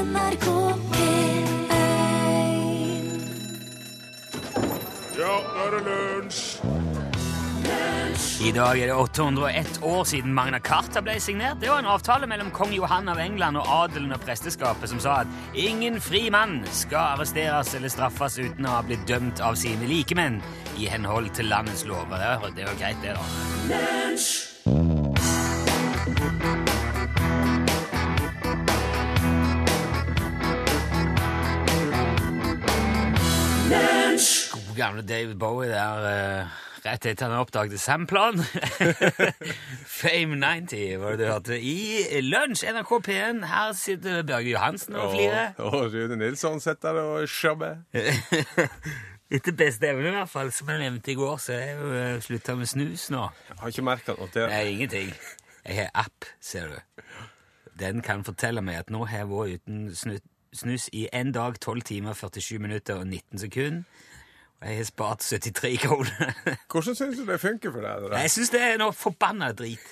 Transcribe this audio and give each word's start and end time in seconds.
NRK 0.00 0.46
P1 0.94 1.60
Ja, 5.18 5.34
nå 5.44 5.66
er 5.66 5.74
det 5.74 5.80
lunsj! 5.88 6.46
I 8.40 8.50
dag 8.56 8.80
er 8.80 8.88
det 8.88 8.94
801 8.96 9.82
år 9.84 10.04
siden 10.08 10.32
Magna 10.34 10.58
Carta 10.64 11.02
ble 11.04 11.18
signert. 11.20 11.60
Det 11.60 11.68
var 11.68 11.82
en 11.82 11.90
avtale 11.92 12.24
mellom 12.30 12.48
kong 12.56 12.72
Johan 12.72 13.12
av 13.12 13.20
England 13.20 13.60
og 13.60 13.68
adelen 13.68 14.16
og 14.16 14.24
presteskapet 14.24 14.88
som 14.90 15.02
sa 15.04 15.20
at 15.22 15.56
ingen 15.60 16.00
fri 16.00 16.30
mann 16.32 16.62
skal 16.72 17.18
arresteres 17.18 17.74
eller 17.76 17.92
straffes 17.92 18.40
uten 18.40 18.64
å 18.64 18.78
ha 18.78 18.84
blitt 18.86 19.04
dømt 19.08 19.44
av 19.44 19.60
sine 19.60 19.88
likemenn 19.90 20.40
i 20.80 20.88
henhold 20.88 21.28
til 21.36 21.52
landets 21.52 21.84
lover. 21.84 22.16
Det 22.56 22.64
er- 22.64 22.72
jo 22.72 22.78
greit, 22.80 23.02
det, 23.04 23.12
da. 23.20 23.24
God 23.68 24.49
gamle 34.80 35.02
David 35.06 35.36
Bowie 35.40 35.68
der 35.68 36.04
uh, 36.06 36.58
rett 36.84 37.06
etter 37.06 37.28
han 37.28 37.40
oppdaget 37.40 37.80
Samplan. 37.80 38.40
Fame 40.00 40.38
90 40.40 41.00
var 41.02 41.16
det 41.16 41.20
du 41.20 41.26
hørte. 41.28 41.60
I 41.60 42.20
Lunsj, 42.24 42.64
NRK 42.72 42.92
P1, 43.08 43.44
her 43.50 43.72
sitter 43.76 44.22
Børge 44.22 44.50
Johansen 44.50 44.96
og 44.96 45.12
flirer. 45.14 45.52
Og, 45.58 45.92
Rune 45.92 46.16
Nilsson 46.16 46.60
sitter 46.60 46.96
der 46.96 47.02
og 47.02 47.28
sjabber. 47.28 47.82
Etter 49.30 49.54
beste 49.54 49.86
evne, 49.86 50.08
i 50.08 50.14
hvert 50.16 50.30
fall. 50.30 50.52
Som 50.52 50.72
jeg 50.72 50.80
nevnte 50.80 51.12
i 51.12 51.18
går, 51.18 51.36
så 51.36 51.52
er 51.52 51.60
jeg 51.60 51.76
jo 51.78 51.90
uh, 51.92 52.22
slutta 52.24 52.56
med 52.58 52.66
snus 52.66 53.10
nå. 53.14 53.26
Jeg 53.50 53.60
har 53.60 53.74
ikke 53.74 53.86
merka 53.86 54.16
noe 54.16 54.30
til 54.32 54.42
det. 54.42 54.48
Nei, 54.50 54.64
ingenting. 54.72 55.12
Jeg 55.66 55.76
har 55.82 55.90
app, 56.06 56.30
ser 56.40 56.72
du. 56.72 57.04
Den 57.80 58.00
kan 58.02 58.24
fortelle 58.24 58.64
meg 58.64 58.80
at 58.80 58.90
nå 58.90 59.04
har 59.04 59.22
jeg 59.22 59.30
vært 59.30 59.60
uten 59.60 60.16
snus 60.52 60.88
i 60.92 61.06
én 61.14 61.30
dag, 61.36 61.60
12 61.60 61.84
timer, 61.92 62.16
47 62.16 62.58
minutter 62.58 62.98
og 62.98 63.06
19 63.06 63.44
sekunder. 63.44 63.84
Jeg 64.60 64.76
har 64.76 64.84
spart 64.84 65.24
73 65.24 65.78
kroner. 65.80 66.32
Hvordan 66.70 66.94
syns 66.94 67.18
du 67.18 67.24
det 67.26 67.40
funker 67.40 67.72
for 67.72 67.84
deg? 67.84 68.10
det? 68.10 68.24
Jeg 68.26 68.32
syns 68.34 68.50
det 68.52 68.60
er 68.60 68.80
noe 68.82 68.92
forbanna 68.92 69.52
drit. 69.56 69.86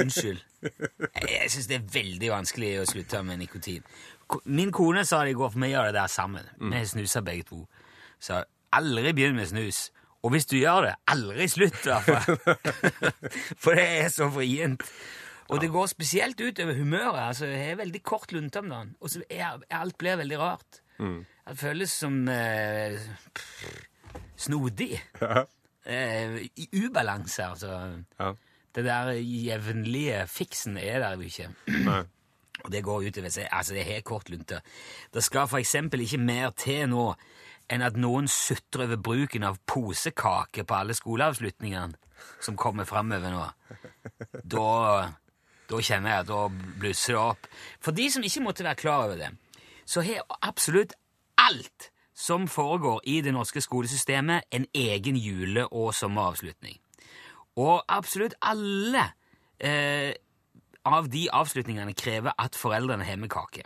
Unnskyld. 0.00 0.40
Jeg, 0.62 1.50
syns 1.52 1.68
det 1.70 1.76
er 1.78 1.86
veldig 1.94 2.32
vanskelig 2.32 2.72
å 2.80 2.88
slutte 2.90 3.22
med 3.26 3.38
nikotin. 3.44 3.84
Min 4.50 4.72
kone 4.74 5.04
sa 5.06 5.22
det 5.24 5.34
i 5.34 5.38
går, 5.38 5.52
for 5.54 5.62
vi 5.62 5.70
gjør 5.72 5.90
det 5.90 5.98
der 6.00 6.10
sammen. 6.10 6.50
Vi 6.58 6.82
snuser 6.90 7.24
begge 7.26 7.46
to. 7.50 7.62
Så 8.20 8.42
aldri 8.76 9.14
begynn 9.14 9.38
med 9.38 9.50
snus. 9.50 9.88
Og 10.22 10.34
hvis 10.34 10.46
du 10.50 10.58
gjør 10.58 10.84
det, 10.84 10.94
aldri 11.08 11.46
slutt, 11.48 11.78
i 11.86 11.94
hvert 11.94 12.26
fall. 12.26 12.58
For 13.62 13.78
det 13.78 13.86
er 14.02 14.10
så 14.12 14.28
vrient. 14.28 14.84
Og 15.48 15.62
det 15.62 15.70
går 15.72 15.86
spesielt 15.90 16.40
ut 16.40 16.60
over 16.60 16.76
humøret. 16.76 17.22
altså 17.30 17.46
Jeg 17.48 17.70
er 17.70 17.80
veldig 17.80 18.02
kort 18.04 18.32
lunte 18.32 18.60
om 18.60 18.68
dagen, 18.68 18.92
og 19.00 19.10
så 19.10 19.22
er 19.30 19.64
alt 19.70 19.96
blir 19.98 20.20
veldig 20.20 20.38
rart. 20.38 20.82
Det 21.00 21.56
føles 21.58 21.90
som 22.02 22.28
eh, 22.28 23.00
snodig. 24.40 24.94
Ja. 25.20 25.44
Eh, 25.86 26.34
I 26.60 26.66
ubalanse, 26.84 27.44
altså. 27.46 27.76
Ja. 28.20 28.32
Det 28.74 28.84
der 28.86 29.14
jevnlige 29.16 30.26
fiksen 30.30 30.76
er 30.78 31.00
der 31.02 31.16
jo 31.18 31.26
ikke. 31.26 31.48
Nei. 31.86 32.02
Og 32.60 32.72
det 32.72 32.82
går 32.84 33.06
utover 33.08 33.32
seg. 33.32 33.48
Altså, 33.50 33.74
det 33.74 33.86
helt 33.88 34.04
kort 34.04 34.28
lunte. 34.30 34.60
Det 35.14 35.22
skal 35.24 35.48
for 35.48 35.58
eksempel 35.58 36.04
ikke 36.04 36.20
mer 36.20 36.52
til 36.56 36.84
nå 36.92 37.06
enn 37.70 37.84
at 37.86 37.96
noen 37.98 38.26
sutrer 38.28 38.88
over 38.88 38.98
bruken 39.00 39.46
av 39.46 39.60
posekake 39.66 40.64
på 40.66 40.76
alle 40.76 40.96
skoleavslutningene 40.98 41.96
som 42.42 42.58
kommer 42.58 42.88
framover 42.88 43.32
nå. 43.32 43.44
Da, 44.42 44.66
da 45.70 45.80
kjenner 45.80 46.16
jeg 46.16 46.24
at 46.24 46.30
da 46.30 46.40
blusser 46.82 47.14
det 47.14 47.22
opp. 47.22 47.48
For 47.80 47.96
de 47.96 48.08
som 48.12 48.26
ikke 48.26 48.42
måtte 48.44 48.66
være 48.66 48.80
klar 48.82 49.06
over 49.06 49.20
det, 49.22 49.30
så 49.88 50.04
har 50.06 50.26
absolutt 50.42 50.96
alt 51.40 51.90
som 52.20 52.48
foregår 52.48 53.00
i 53.08 53.20
det 53.24 53.32
norske 53.32 53.60
skolesystemet, 53.64 54.42
en 54.52 54.66
egen 54.74 55.16
jule- 55.16 55.66
og 55.72 55.94
sommeravslutning. 55.94 56.76
Og 57.56 57.82
absolutt 57.88 58.34
alle 58.42 59.06
eh, 59.60 60.12
av 60.84 61.08
de 61.08 61.26
avslutningene 61.32 61.96
krever 61.96 62.36
at 62.38 62.56
foreldrene 62.56 63.04
har 63.04 63.16
med 63.16 63.32
kake. 63.32 63.64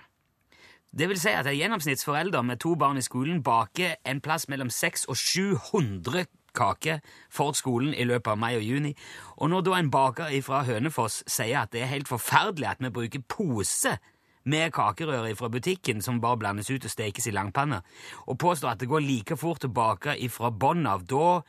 Det 0.94 1.08
vil 1.10 1.18
si 1.18 1.34
at 1.34 1.46
en 1.50 1.56
gjennomsnittsforelder 1.58 2.42
med 2.42 2.62
to 2.62 2.76
barn 2.78 2.98
i 2.98 3.02
skolen 3.02 3.42
baker 3.42 3.96
en 4.06 4.20
plass 4.22 4.48
mellom 4.48 4.70
600 4.70 5.10
og 5.10 5.16
700 5.16 6.26
kaker 6.54 7.00
for 7.30 7.52
skolen 7.58 7.94
i 7.94 8.06
løpet 8.06 8.30
av 8.30 8.38
mai 8.38 8.54
og 8.54 8.62
juni. 8.62 8.94
Og 9.36 9.50
når 9.50 9.64
da 9.66 9.78
en 9.78 9.90
baker 9.90 10.30
fra 10.46 10.62
Hønefoss 10.62 11.24
sier 11.26 11.64
at 11.64 11.72
det 11.74 11.82
er 11.82 11.90
helt 11.90 12.08
forferdelig 12.08 12.68
at 12.70 12.84
vi 12.84 12.92
bruker 12.94 13.26
pose 13.28 13.96
med 14.44 14.72
kakerøre 14.76 15.34
fra 15.38 15.50
butikken 15.52 16.02
som 16.04 16.20
bare 16.20 16.40
blandes 16.40 16.70
ut 16.70 16.84
og 16.84 16.92
stekes 16.92 17.28
i 17.28 17.34
langpanne, 17.34 17.80
og 18.26 18.38
påstår 18.38 18.74
at 18.74 18.80
det 18.82 18.90
går 18.90 19.04
like 19.04 19.36
fort 19.40 19.64
å 19.64 19.72
bake 19.72 20.16
ifra 20.24 20.50
bånn 20.52 20.86
av, 20.90 21.06
da 21.08 21.40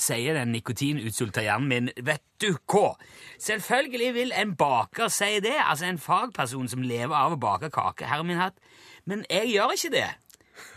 sier 0.00 0.34
den 0.38 0.52
nikotinutsulta 0.54 1.42
hjernen 1.44 1.68
min 1.68 1.90
Vet 2.06 2.22
du 2.40 2.54
hva? 2.72 2.94
Selvfølgelig 3.42 4.14
vil 4.16 4.32
en 4.34 4.54
baker 4.56 5.12
si 5.12 5.38
det, 5.44 5.56
altså 5.60 5.90
en 5.90 6.00
fagperson 6.00 6.70
som 6.72 6.82
lever 6.82 7.14
av 7.14 7.36
å 7.36 7.40
bake 7.40 7.70
kake, 7.74 8.08
herre 8.08 8.26
min 8.26 8.40
hatt, 8.40 8.56
men 9.04 9.26
jeg 9.30 9.52
gjør 9.52 9.76
ikke 9.76 9.92
det. 9.94 10.08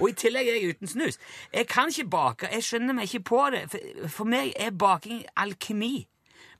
Og 0.01 0.09
i 0.09 0.17
tillegg 0.17 0.49
er 0.49 0.57
jeg 0.57 0.75
uten 0.75 0.89
snus. 0.89 1.19
Jeg 1.53 1.67
kan 1.69 1.91
ikke 1.91 2.09
bake, 2.09 2.51
jeg 2.51 2.65
skjønner 2.65 2.97
meg 2.97 3.09
ikke 3.09 3.27
på 3.29 3.41
det. 3.53 3.63
For, 3.71 4.07
for 4.19 4.29
meg 4.29 4.53
er 4.59 4.73
baking 4.73 5.23
alkemi. 5.37 6.07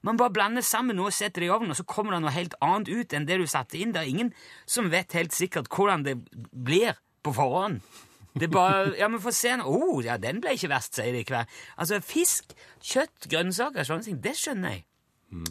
Man 0.06 0.18
bare 0.20 0.34
blander 0.34 0.64
sammen 0.64 0.98
noe 0.98 1.10
og 1.10 1.16
setter 1.16 1.42
det 1.42 1.48
i 1.48 1.52
ovnen, 1.52 1.72
og 1.74 1.78
så 1.78 1.86
kommer 1.88 2.14
det 2.14 2.22
noe 2.24 2.34
helt 2.34 2.54
annet 2.64 2.90
ut 2.90 3.14
enn 3.14 3.26
det 3.28 3.40
du 3.40 3.46
satte 3.50 3.78
inn. 3.80 3.94
Det 3.94 4.02
er 4.02 4.10
ingen 4.10 4.32
som 4.68 4.90
vet 4.92 5.16
helt 5.18 5.34
sikkert 5.34 5.70
hvordan 5.74 6.06
det 6.06 6.18
blir 6.52 6.98
på 7.26 7.34
forhånd. 7.34 7.82
Det 8.38 8.46
er 8.46 8.52
bare, 8.54 8.82
ja, 8.98 9.08
men 9.10 9.22
få 9.22 9.32
se 9.34 9.56
nå. 9.58 9.66
Oh, 9.66 9.98
ja, 10.04 10.18
den 10.20 10.42
ble 10.42 10.54
ikke 10.54 10.70
verst, 10.70 10.94
sier 10.98 11.14
de 11.16 11.24
hver. 11.26 11.48
Altså, 11.80 11.98
fisk, 12.04 12.54
kjøtt, 12.84 13.26
grønnsaker, 13.30 13.86
sånne 13.88 14.06
ting, 14.06 14.20
det 14.22 14.36
skjønner 14.38 14.76
jeg. 14.76 14.84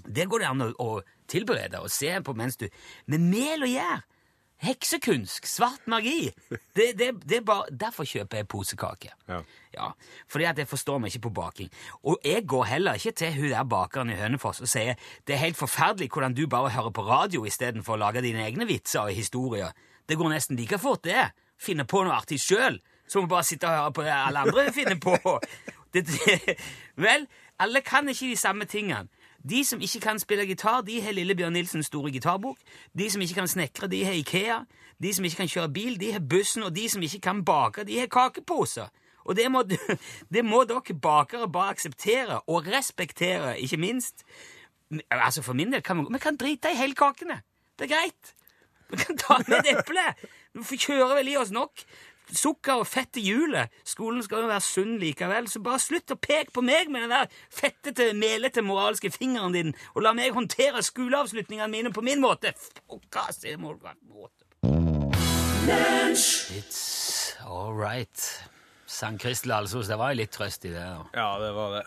Det 0.06 0.26
går 0.30 0.42
det 0.42 0.50
an 0.50 0.64
å, 0.64 0.70
å 0.82 1.28
tilberede 1.30 1.82
og 1.84 1.92
se 1.94 2.10
på 2.26 2.34
mens 2.34 2.56
du 2.58 2.66
Men 3.12 3.28
mel 3.30 3.66
og 3.68 3.70
gjær, 3.70 4.06
heksekunst, 4.64 5.46
svart 5.48 5.86
magi 5.86 6.32
det, 6.50 6.94
det, 6.98 7.12
det 7.24 7.38
er 7.38 7.46
bare, 7.46 7.70
Derfor 7.72 8.08
kjøper 8.08 8.42
jeg 8.42 8.48
posekake. 8.48 9.12
Ja. 9.30 9.42
Ja, 9.78 9.92
fordi 10.28 10.48
at 10.50 10.58
jeg 10.58 10.68
forstår 10.68 10.98
meg 10.98 11.14
ikke 11.14 11.28
på 11.28 11.34
baking. 11.38 11.70
Og 12.04 12.18
jeg 12.26 12.48
går 12.50 12.64
heller 12.64 12.98
ikke 12.98 13.12
til 13.12 13.36
hun 13.36 13.52
der 13.52 13.68
bakeren 13.70 14.10
i 14.10 14.18
Hønefoss 14.18 14.62
og 14.66 14.72
sier 14.72 14.98
det 15.28 15.36
er 15.36 15.44
helt 15.44 15.60
forferdelig 15.60 16.10
hvordan 16.14 16.34
du 16.34 16.48
bare 16.50 16.74
hører 16.74 16.90
på 16.90 17.06
radio 17.06 17.46
istedenfor 17.46 17.98
å 17.98 18.02
lage 18.08 18.24
dine 18.26 18.46
egne 18.46 18.66
vitser 18.66 19.06
og 19.06 19.14
historier. 19.14 19.76
Det 20.10 20.18
går 20.18 20.34
nesten 20.34 20.58
like 20.58 20.80
fort, 20.82 21.04
det. 21.04 21.30
Finne 21.62 21.86
på 21.86 22.04
noe 22.06 22.16
artig 22.18 22.40
sjøl, 22.42 22.80
som 23.10 23.26
å 23.26 23.30
bare 23.30 23.46
sitte 23.46 23.70
og 23.70 23.78
høre 23.78 23.94
på 23.98 24.06
det 24.08 24.16
alle 24.16 24.46
andre 24.48 24.72
finner 24.74 25.02
på. 25.02 25.18
Det, 25.96 26.02
det, 26.04 26.58
vel, 27.00 27.24
alle 27.64 27.80
kan 27.82 28.10
ikke 28.12 28.28
de 28.28 28.36
samme 28.38 28.66
tingene. 28.68 29.08
De 29.50 29.64
som 29.66 29.82
ikke 29.82 30.00
kan 30.04 30.20
spille 30.20 30.46
gitar, 30.46 30.82
de 30.82 31.02
har 31.02 31.16
Lillebjørn 31.16 31.54
Nilsens 31.54 31.86
store 31.86 32.12
gitarbok. 32.12 32.58
De 32.98 33.10
som 33.12 33.22
ikke 33.22 33.34
kan 33.34 33.48
snekre, 33.48 33.88
de 33.88 34.04
har 34.06 34.14
Ikea. 34.14 34.60
De 35.02 35.14
som 35.14 35.26
ikke 35.26 35.44
kan 35.44 35.52
kjøre 35.52 35.74
bil, 35.74 36.00
de 36.00 36.12
har 36.12 36.20
bussen. 36.20 36.64
Og 36.64 36.76
de 36.76 36.90
som 36.90 37.04
ikke 37.04 37.22
kan 37.22 37.46
bake, 37.46 37.86
de 37.88 38.00
har 38.00 38.08
kakeposer. 38.12 38.90
Og 39.26 39.36
det 39.36 39.52
må, 39.52 39.64
det 40.34 40.46
må 40.46 40.64
dere 40.68 41.00
bakere 41.02 41.52
bare 41.52 41.76
akseptere 41.76 42.42
og 42.48 42.68
respektere, 42.68 43.60
ikke 43.60 43.78
minst. 43.78 44.26
Altså 45.12 45.42
For 45.44 45.54
min 45.54 45.72
del 45.74 45.84
kan 45.84 46.00
vi, 46.00 46.08
vi 46.12 46.20
kan 46.20 46.38
drite 46.38 46.72
i 46.72 46.80
hele 46.80 46.96
kakene. 46.96 47.42
Det 47.80 47.92
er 47.92 47.96
greit. 47.96 48.34
Vi 48.90 48.98
kan 48.98 49.18
ta 49.18 49.38
med 49.48 49.60
et 49.60 49.74
eple. 49.76 50.06
Vi 50.56 50.64
får 50.64 50.80
kjøre 50.88 51.16
vel 51.20 51.34
i 51.34 51.36
oss 51.38 51.52
nok. 51.52 51.84
Sukker 52.34 52.82
og 52.82 52.88
fett 52.88 53.18
i 53.20 53.24
hjulet. 53.30 53.74
Skolen 53.88 54.24
skal 54.26 54.44
jo 54.44 54.52
være 54.52 54.66
sunn 54.66 54.98
likevel, 55.02 55.48
så 55.48 55.62
bare 55.64 55.80
slutt 55.80 56.12
å 56.12 56.20
peke 56.20 56.52
på 56.56 56.64
meg 56.66 56.92
med 56.92 57.06
den 57.06 57.14
der 57.16 57.32
fettete, 57.54 58.12
melete 58.18 58.64
moralske 58.66 59.12
fingeren 59.14 59.56
din, 59.56 59.74
og 59.96 60.04
la 60.04 60.14
meg 60.18 60.36
håndtere 60.36 60.84
skoleavslutningene 60.84 61.72
mine 61.72 61.94
på 61.96 62.04
min 62.06 62.22
måte. 62.24 62.54
Det 63.42 63.58
må 63.60 63.74
være 63.80 63.96
måte. 64.12 64.44
It's 65.68 67.36
all 67.46 67.74
right. 67.76 68.30
Sankt 68.88 69.22
Kristel 69.22 69.52
Alsos. 69.52 69.88
Det 69.88 69.98
var 70.00 70.14
jo 70.14 70.22
litt 70.22 70.32
trøst 70.32 70.66
i 70.66 70.72
det. 70.72 70.80
da. 70.84 71.04
Ja, 71.16 71.30
det 71.44 71.52
var 71.56 71.76
det. 71.76 71.86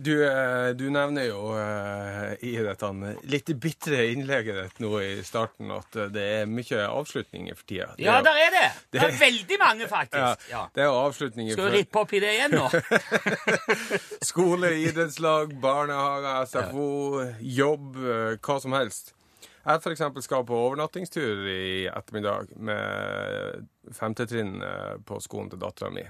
Du, 0.00 0.12
eh, 0.26 0.68
du 0.78 0.84
nevner 0.94 1.24
jo 1.26 1.40
eh, 1.58 2.34
i 2.46 2.52
dette 2.62 2.86
litt 3.26 3.50
bitre 3.58 4.04
innlegget 4.12 4.58
ditt 4.60 4.82
nå 4.84 4.92
i 5.02 5.24
starten 5.26 5.72
at 5.74 5.96
eh, 5.98 6.10
det 6.14 6.26
er 6.36 6.50
mye 6.50 6.84
avslutninger 6.86 7.56
for 7.58 7.66
tida. 7.66 7.88
Det 7.96 8.06
Ja, 8.06 8.20
er 8.20 8.26
der 8.28 8.38
er 8.44 8.54
det! 8.58 8.68
Det 8.94 9.02
er 9.02 9.16
veldig 9.18 9.58
mange, 9.58 9.88
faktisk. 9.90 10.44
Ja. 10.52 10.60
det 10.74 10.84
er 10.84 10.92
avslutninger 10.92 11.56
Skal 11.56 11.66
du 11.66 11.70
for 11.72 11.78
rippe 11.80 12.02
opp 12.04 12.14
i 12.14 12.20
det 12.22 12.34
igjen 12.36 12.54
nå? 12.54 12.68
skole, 14.30 14.70
idrettslag, 14.84 15.56
barnehage, 15.62 16.36
SFO, 16.52 16.88
jobb, 17.58 17.98
hva 18.38 18.58
som 18.62 18.78
helst. 18.78 19.14
Jeg 19.66 19.82
eksempel 19.96 20.22
skal 20.24 20.46
på 20.46 20.62
overnattingstur 20.68 21.42
i 21.50 21.88
ettermiddag 21.90 22.54
med 22.70 23.66
femtetrinn 23.98 24.62
på 25.04 25.18
skolen 25.26 25.50
til 25.50 25.60
dattera 25.60 25.90
mi. 25.92 26.06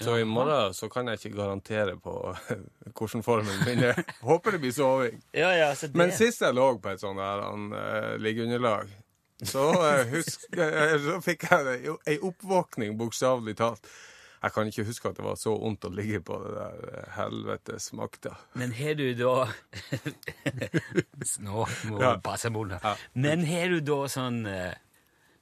Så 0.00 0.14
i 0.18 0.24
morgen 0.24 0.74
så 0.74 0.88
kan 0.88 1.08
jeg 1.10 1.20
ikke 1.20 1.36
garantere 1.36 1.96
på 2.00 2.14
hvordan 2.96 3.22
formen 3.26 3.58
min 3.66 3.82
er. 3.90 3.98
Håper 4.30 4.56
det 4.56 4.60
blir 4.62 4.72
soving. 4.72 5.18
Ja, 5.36 5.50
ja, 5.56 5.74
så 5.76 5.90
det. 5.90 5.96
Men 6.00 6.12
sist 6.16 6.40
jeg 6.40 6.56
lå 6.56 6.70
på 6.80 6.94
et 6.94 7.02
sånt 7.02 7.20
der 7.20 7.42
han, 7.44 7.66
eh, 7.76 8.14
liggeunderlag, 8.22 8.88
så, 9.40 9.66
uh, 9.72 10.04
husk, 10.12 10.42
uh, 10.56 10.94
så 11.06 11.18
fikk 11.24 11.46
jeg 11.50 11.94
ei 12.08 12.18
oppvåkning, 12.20 12.96
bokstavelig 13.00 13.54
talt. 13.60 13.86
Jeg 14.40 14.52
kan 14.56 14.68
ikke 14.72 14.84
huske 14.88 15.08
at 15.10 15.18
det 15.18 15.24
var 15.24 15.36
så 15.36 15.52
vondt 15.52 15.84
å 15.84 15.90
ligge 15.92 16.22
på 16.24 16.36
det 16.40 16.52
der 16.56 17.08
helvetes 17.12 17.90
makta. 17.96 18.34
Men 18.56 18.72
har 18.72 18.94
du 18.96 19.06
da 19.18 19.34
Nå 21.44 21.66
må 21.90 22.00
Ja. 22.00 22.14
passe 22.24 22.48
munnen. 22.52 22.80
Ja. 22.82 22.94
Men 23.12 23.44
har 23.44 23.68
du 23.68 23.80
da 23.84 23.98
sånn 24.08 24.46
uh, 24.48 24.72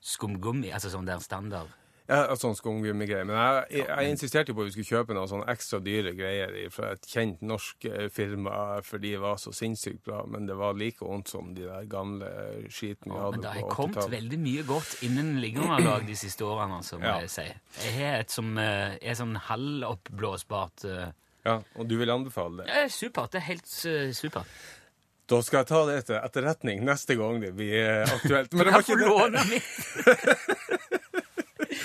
skumgummi, 0.02 0.72
altså 0.75 0.90
sånn 0.90 1.06
der 1.06 1.22
standard? 1.22 1.70
Ja, 2.08 2.32
sånn 2.40 2.55
skumgummigreier. 2.56 3.26
Men 3.28 3.37
jeg, 3.37 3.64
jeg, 3.82 3.87
jeg 3.90 4.12
insisterte 4.14 4.52
jo 4.52 4.56
på 4.56 4.64
at 4.64 4.70
vi 4.70 4.72
skulle 4.78 4.88
kjøpe 4.96 5.12
noen 5.16 5.28
sånne 5.28 5.49
ekstra 5.52 5.81
dyre 5.84 6.14
greier 6.16 6.55
fra 6.72 6.94
et 6.94 7.05
kjent 7.05 7.43
norsk 7.44 7.84
eh, 7.84 8.06
firma, 8.12 8.55
for 8.87 9.02
de 9.02 9.10
var 9.20 9.37
så 9.43 9.52
sinnssykt 9.52 10.00
bra. 10.08 10.22
Men 10.25 10.46
det 10.49 10.56
var 10.56 10.78
like 10.81 11.05
vondt 11.05 11.28
som 11.34 11.50
de 11.52 11.66
der 11.66 11.84
gamle 11.93 12.31
skitene 12.72 13.12
vi 13.12 13.20
hadde 13.20 13.20
på 13.20 13.20
80 13.20 13.37
Men 13.37 13.44
det 13.44 13.52
har 13.52 13.75
kommet 13.76 14.14
veldig 14.14 14.38
mye 14.46 14.64
godt 14.70 15.05
innen 15.05 15.34
liggeunderlag 15.43 16.08
de 16.08 16.16
siste 16.16 16.49
årene, 16.49 16.81
altså, 16.81 16.96
må 16.96 17.10
Ja. 17.10 17.19
jeg 17.26 17.34
si. 17.34 17.46
Jeg 17.84 17.94
har 17.99 18.19
et 18.22 18.32
som 18.32 18.56
eh, 18.56 18.96
er 19.02 19.19
sånn 19.19 19.37
halvoppblåsbart 19.50 20.88
uh, 20.88 21.05
Ja, 21.44 21.58
og 21.76 21.93
du 21.93 21.99
vil 22.00 22.10
anbefale 22.10 22.62
det? 22.62 22.70
Det 22.72 22.82
er 22.87 22.88
supert. 22.93 23.34
Det 23.37 23.43
er 23.43 23.46
helt 23.50 23.69
uh, 23.84 24.08
supert. 24.16 24.58
Da 25.28 25.43
skal 25.44 25.60
jeg 25.60 25.69
ta 25.69 25.82
det 25.90 25.99
til 26.08 26.16
etterretning 26.16 26.87
neste 26.88 27.19
gang 27.20 27.37
det 27.43 27.52
blir 27.52 28.08
aktuelt. 28.08 28.52
Men 28.56 28.70
det 28.70 28.78
var 28.78 28.81
ikke 28.81 28.96
det. 29.37 30.56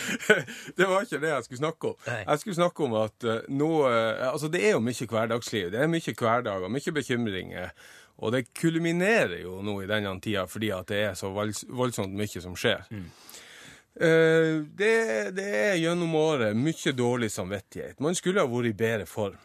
Det 0.77 0.87
var 0.89 1.05
ikke 1.05 1.19
det 1.21 1.31
jeg 1.31 1.47
skulle 1.47 1.61
snakke 1.61 1.91
om. 1.91 1.97
Nei. 2.07 2.21
Jeg 2.21 2.43
skulle 2.43 2.59
snakke 2.59 2.85
om 2.87 2.95
at 3.01 3.27
eh, 3.27 3.43
nå 3.53 3.71
eh, 3.89 4.23
Altså, 4.29 4.49
det 4.53 4.63
er 4.63 4.75
jo 4.77 4.83
mye 4.83 5.09
hverdagsliv. 5.09 5.69
Det 5.73 5.81
er 5.83 5.91
mye 5.91 6.15
hverdager, 6.19 6.71
mye 6.71 6.95
bekymringer. 6.99 7.75
Og 8.23 8.33
det 8.35 8.45
kulminerer 8.55 9.39
jo 9.41 9.59
nå 9.65 9.79
i 9.83 9.89
denne 9.89 10.13
tida 10.21 10.45
fordi 10.47 10.69
at 10.75 10.91
det 10.91 10.99
er 11.09 11.15
så 11.17 11.31
voldsomt 11.33 12.13
mye 12.17 12.43
som 12.43 12.57
skjer. 12.57 12.85
Eh, 13.93 14.61
det, 14.77 14.93
det 15.37 15.47
er 15.63 15.79
gjennom 15.81 16.13
året 16.17 16.57
mye 16.57 16.93
dårlig 16.97 17.31
samvittighet. 17.33 17.99
Man 18.01 18.15
skulle 18.17 18.41
ha 18.41 18.49
vært 18.49 18.71
i 18.71 18.77
bedre 18.77 19.09
form. 19.09 19.37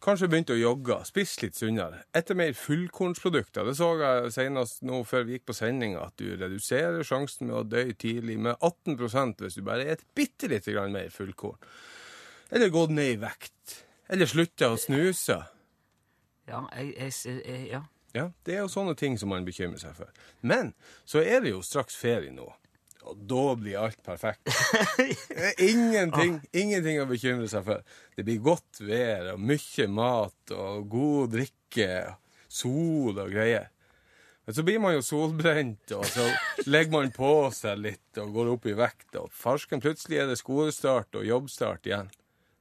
Kanskje 0.00 0.30
begynte 0.32 0.54
å 0.54 0.60
jogge, 0.60 0.96
spise 1.04 1.42
litt 1.44 1.58
sunnere. 1.58 1.98
Etter 2.16 2.38
mer 2.38 2.54
fullkornsprodukter. 2.56 3.66
Det 3.68 3.74
så 3.76 3.90
jeg 4.00 4.32
senest 4.32 4.80
nå 4.88 5.02
før 5.04 5.26
vi 5.28 5.36
gikk 5.36 5.50
på 5.50 5.56
sending, 5.58 5.98
at 6.00 6.14
du 6.16 6.30
reduserer 6.40 7.04
sjansen 7.04 7.50
med 7.50 7.58
å 7.58 7.66
dø 7.68 7.84
tidlig 7.92 8.38
med 8.40 8.56
18 8.64 8.96
hvis 9.42 9.58
du 9.58 9.62
bare 9.66 9.84
spiser 9.84 10.06
bitte 10.16 10.48
lite 10.48 10.72
grann 10.72 10.96
mer 10.96 11.12
fullkorn. 11.12 11.60
Eller 12.50 12.72
gått 12.72 12.96
ned 12.96 13.12
i 13.12 13.20
vekt. 13.20 13.76
Eller 14.08 14.26
slutta 14.26 14.72
å 14.72 14.80
snuse. 14.80 15.36
Ja, 16.48 16.64
jeg, 16.74 16.94
jeg, 16.96 17.42
jeg, 17.44 17.66
ja. 17.70 17.84
Ja, 18.16 18.30
Det 18.42 18.56
er 18.56 18.64
jo 18.64 18.72
sånne 18.72 18.96
ting 18.98 19.18
som 19.20 19.30
man 19.30 19.44
bekymrer 19.46 19.78
seg 19.78 19.94
for. 19.94 20.08
Men 20.40 20.72
så 21.04 21.20
er 21.22 21.44
det 21.44 21.52
jo 21.52 21.60
straks 21.62 21.94
ferie 22.00 22.32
nå. 22.34 22.48
Og 23.08 23.16
da 23.30 23.44
blir 23.56 23.80
alt 23.80 24.00
perfekt. 24.04 24.50
Det 25.30 25.50
er 25.52 25.62
Ingenting, 25.64 26.38
ingenting 26.52 27.00
å 27.00 27.08
bekymre 27.08 27.48
seg 27.48 27.64
for. 27.66 27.84
Det 28.16 28.24
blir 28.26 28.42
godt 28.44 28.82
vær 28.84 29.32
og 29.34 29.42
mye 29.42 29.86
mat 29.88 30.54
og 30.56 30.88
god 30.92 31.36
drikke, 31.36 31.92
sol 32.48 33.16
og 33.16 33.30
greier. 33.32 33.70
Men 34.44 34.56
så 34.56 34.64
blir 34.66 34.80
man 34.82 34.96
jo 34.96 35.02
solbrent, 35.04 35.92
og 35.94 36.04
så 36.10 36.24
legger 36.66 36.92
man 36.96 37.12
på 37.14 37.32
seg 37.54 37.80
litt 37.84 38.18
og 38.18 38.32
går 38.34 38.48
opp 38.56 38.64
i 38.66 38.76
vekt. 38.76 39.12
Og 39.20 39.30
farsken, 39.36 39.82
plutselig 39.84 40.18
er 40.18 40.30
det 40.30 40.40
skolestart 40.40 41.14
og 41.20 41.28
jobbstart 41.28 41.86
igjen. 41.86 42.10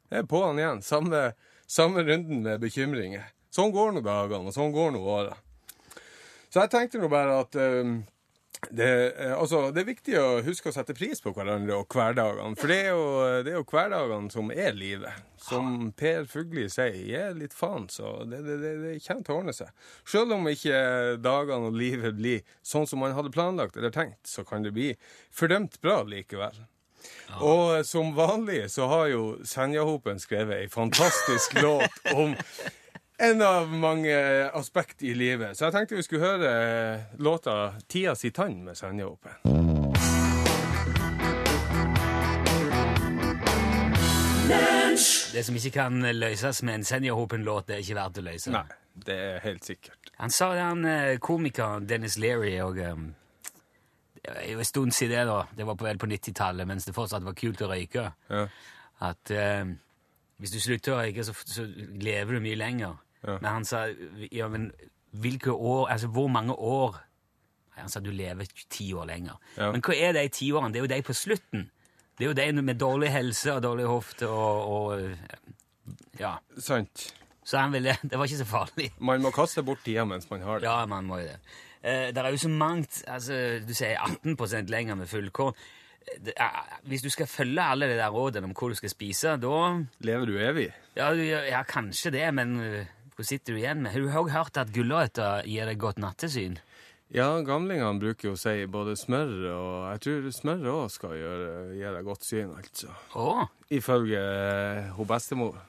Det 0.09 0.21
er 0.21 0.29
på'n 0.29 0.59
igjen. 0.59 0.83
Samme, 0.85 1.23
samme 1.65 2.03
runden 2.05 2.43
med 2.45 2.61
bekymringer. 2.61 3.31
Sånn 3.53 3.73
går 3.73 3.95
nå 3.95 4.03
dagene, 4.05 4.51
og 4.51 4.55
sånn 4.55 4.75
går 4.75 4.93
nå 4.93 5.01
åra. 5.01 5.35
Så 6.49 6.63
jeg 6.63 6.71
tenkte 6.73 7.01
nå 7.01 7.09
bare 7.09 7.39
at 7.43 7.57
eh, 7.57 7.95
det, 8.67 9.13
eh, 9.15 9.33
altså, 9.39 9.69
det 9.71 9.83
er 9.83 9.87
viktig 9.87 10.15
å 10.19 10.27
huske 10.45 10.69
å 10.69 10.75
sette 10.75 10.95
pris 10.97 11.21
på 11.23 11.31
hverandre 11.35 11.77
og 11.79 11.95
hverdagene. 11.95 12.57
For 12.59 12.71
det 12.71 12.79
er 12.83 12.89
jo, 12.91 13.03
det 13.45 13.53
er 13.53 13.59
jo 13.59 13.67
hverdagene 13.69 14.33
som 14.33 14.51
er 14.53 14.75
livet. 14.77 15.27
Som 15.39 15.93
Per 15.97 16.27
Fugli 16.29 16.65
sier, 16.71 16.97
gi 17.07 17.21
litt 17.39 17.55
faen, 17.55 17.87
så 17.91 18.19
det, 18.27 18.41
det, 18.47 18.73
kommer 19.05 19.23
til 19.23 19.35
å 19.35 19.37
ordne 19.39 19.55
seg. 19.55 19.71
Selv 20.07 20.35
om 20.35 20.49
ikke 20.51 20.81
dagene 21.23 21.71
og 21.71 21.79
livet 21.79 22.17
blir 22.19 22.43
sånn 22.65 22.89
som 22.89 23.01
man 23.03 23.15
hadde 23.15 23.31
planlagt 23.33 23.79
eller 23.79 23.95
tenkt, 23.95 24.25
så 24.27 24.43
kan 24.47 24.67
det 24.67 24.75
bli 24.75 24.91
fordømt 25.31 25.79
bra 25.83 26.01
likevel. 26.03 26.59
Og 27.39 27.85
som 27.87 28.11
vanlig 28.17 28.65
så 28.73 28.89
har 28.91 29.07
jo 29.13 29.23
Senjahopen 29.47 30.19
skrevet 30.19 30.65
ei 30.65 30.71
fantastisk 30.71 31.55
låt 31.61 32.01
om 32.11 32.35
en 33.19 33.41
av 33.41 33.67
mange 33.73 34.15
aspekt 34.53 35.03
i 35.03 35.13
livet. 35.13 35.57
Så 35.57 35.67
jeg 35.67 35.75
tenkte 35.75 35.97
vi 35.99 36.03
skulle 36.05 36.25
høre 36.25 36.51
låta 37.19 37.73
'Tida 37.87 38.15
si 38.15 38.29
tann' 38.31 38.63
med 38.63 38.77
Senjahopen. 38.77 39.31
Det 45.33 45.45
som 45.45 45.55
ikke 45.55 45.71
kan 45.71 46.01
løses 46.15 46.63
med 46.63 46.75
en 46.75 46.83
Senjahopen-låt, 46.83 47.67
det 47.67 47.75
er 47.75 47.83
ikke 47.83 47.95
verdt 47.95 48.17
å 48.17 48.21
løse. 48.21 48.51
Nei, 48.51 48.63
det 49.05 49.15
er 49.15 49.43
helt 49.43 49.65
sikkert. 49.65 50.11
Han 50.17 50.31
sa 50.31 50.53
det, 50.53 50.61
han 50.61 50.85
eh, 50.85 51.17
komikeren 51.19 51.87
Dennis 51.87 52.17
Leary 52.17 52.59
og 52.59 52.77
um, 52.77 53.15
Det 54.19 54.31
er 54.35 54.51
jo 54.51 54.59
en 54.59 54.65
stund 54.65 54.91
siden 54.91 55.17
det, 55.17 55.27
da. 55.27 55.43
Det 55.57 55.65
var 55.65 55.75
på 55.75 55.85
vel 55.85 55.97
på 55.97 56.07
90-tallet, 56.07 56.67
mens 56.67 56.85
det 56.85 56.95
fortsatt 56.95 57.23
var 57.23 57.33
kult 57.33 57.61
å 57.61 57.69
røyke. 57.71 58.11
Ja. 58.29 58.47
At 58.99 59.31
um, 59.31 59.77
hvis 60.37 60.51
du 60.51 60.59
slutter 60.59 60.95
å 60.95 60.97
røyke, 60.99 61.23
så, 61.23 61.33
så 61.33 61.63
lever 61.99 62.35
du 62.35 62.43
mye 62.43 62.59
lenger. 62.59 62.97
Ja. 63.25 63.37
Men 63.41 63.49
han 63.51 63.65
sa 63.67 63.85
ja, 64.31 64.47
men 64.47 64.69
hvilke 65.11 65.51
år 65.51 65.89
Altså 65.91 66.07
hvor 66.07 66.29
mange 66.31 66.53
år 66.55 66.95
Nei, 67.73 67.81
Han 67.81 67.89
sa 67.91 67.99
du 67.99 68.11
lever 68.11 68.47
ti 68.69 68.93
år 68.93 69.09
lenger. 69.09 69.35
Ja. 69.57 69.71
Men 69.73 69.83
hva 69.83 69.95
er 69.95 70.13
de 70.15 70.27
tiårene? 70.31 70.71
Det 70.73 70.79
er 70.79 70.85
jo 70.85 70.91
de 70.93 71.01
på 71.07 71.15
slutten. 71.17 71.69
Det 72.17 72.25
er 72.25 72.31
jo 72.31 72.37
de 72.37 72.61
med 72.61 72.79
dårlig 72.79 73.11
helse 73.13 73.53
og 73.55 73.63
dårlig 73.63 73.87
hofte 73.87 74.27
og, 74.27 74.73
og 74.73 76.19
Ja. 76.19 76.37
Sant. 76.59 77.09
Så 77.43 77.57
han 77.57 77.71
ville 77.73 77.95
Det 78.09 78.19
var 78.19 78.27
ikke 78.27 78.43
så 78.43 78.47
farlig. 78.49 78.91
Man 78.99 79.23
må 79.23 79.31
kaste 79.35 79.63
bort 79.63 79.83
tida 79.85 80.05
mens 80.05 80.29
man 80.31 80.43
har 80.45 80.59
det. 80.59 80.67
Ja, 80.67 80.85
man 80.85 81.07
må 81.07 81.21
jo 81.23 81.29
det. 81.31 81.39
Eh, 81.81 82.09
det 82.13 82.19
er 82.19 82.33
jo 82.35 82.41
så 82.41 82.51
mangt 82.51 83.03
altså, 83.07 83.59
Du 83.63 83.73
sier 83.73 83.95
18% 83.95 84.67
lenger 84.71 84.99
med 84.99 85.07
fullkorn. 85.07 85.55
Det 86.25 86.33
er, 86.35 86.79
hvis 86.89 87.03
du 87.05 87.09
skal 87.13 87.27
følge 87.27 87.61
alle 87.61 87.87
de 87.87 87.97
der 87.99 88.09
rådene 88.09 88.47
om 88.49 88.53
hvor 88.57 88.71
du 88.71 88.75
skal 88.75 88.89
spise, 88.89 89.35
da 89.37 89.57
Lever 89.99 90.25
du 90.25 90.37
evig? 90.41 90.69
Ja, 90.97 91.11
ja 91.13 91.63
kanskje 91.67 92.11
det, 92.15 92.23
men 92.33 92.55
eh, 92.63 92.87
hva 93.19 93.25
sitter 93.27 93.51
du 93.51 93.59
igjen 93.59 93.81
med? 93.83 93.91
Har 93.91 93.99
du 93.99 94.05
også 94.07 94.31
hørt 94.31 94.57
at 94.61 94.69
gulrøtter 94.71 95.43
gir 95.43 95.67
deg 95.67 95.79
godt 95.81 95.97
nattesyn? 95.99 96.53
Ja, 97.11 97.25
gamlingene 97.43 97.99
bruker 97.99 98.29
jo 98.29 98.35
å 98.37 98.39
si 98.39 98.63
både 98.69 98.93
smør 98.95 99.33
og 99.49 99.73
Jeg 99.89 100.01
tror 100.05 100.29
smør 100.37 100.69
òg 100.71 100.93
skal 100.93 101.17
gjøre, 101.17 101.49
gi 101.75 101.89
deg 101.97 102.07
godt 102.07 102.27
syn, 102.27 102.53
altså. 102.53 102.93
Åh. 103.19 103.41
Ifølge 103.75 104.21
eh, 104.21 104.93
hun 104.95 105.09
bestemor. 105.09 105.59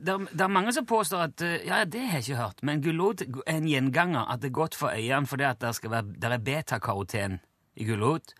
Det 0.00 0.14
er, 0.14 0.48
mange 0.48 0.72
som 0.72 0.88
påstår 0.88 1.26
at 1.26 1.44
eh, 1.44 1.66
Ja, 1.68 1.82
det 1.84 2.06
har 2.06 2.22
jeg 2.22 2.30
ikke 2.30 2.40
hørt, 2.40 2.64
men 2.64 2.80
gulrot 2.80 3.26
er 3.26 3.58
en 3.58 3.68
gjenganger. 3.68 4.24
At 4.24 4.40
det 4.40 4.54
er 4.54 4.58
godt 4.62 4.78
for 4.78 4.94
øynene 4.94 5.28
fordi 5.28 5.50
at 5.50 5.60
det, 5.60 5.74
skal 5.76 5.96
være, 5.98 6.16
det 6.16 6.32
er 6.32 6.48
betakaroten 6.48 7.38
i 7.76 7.90
gulrot. 7.92 8.32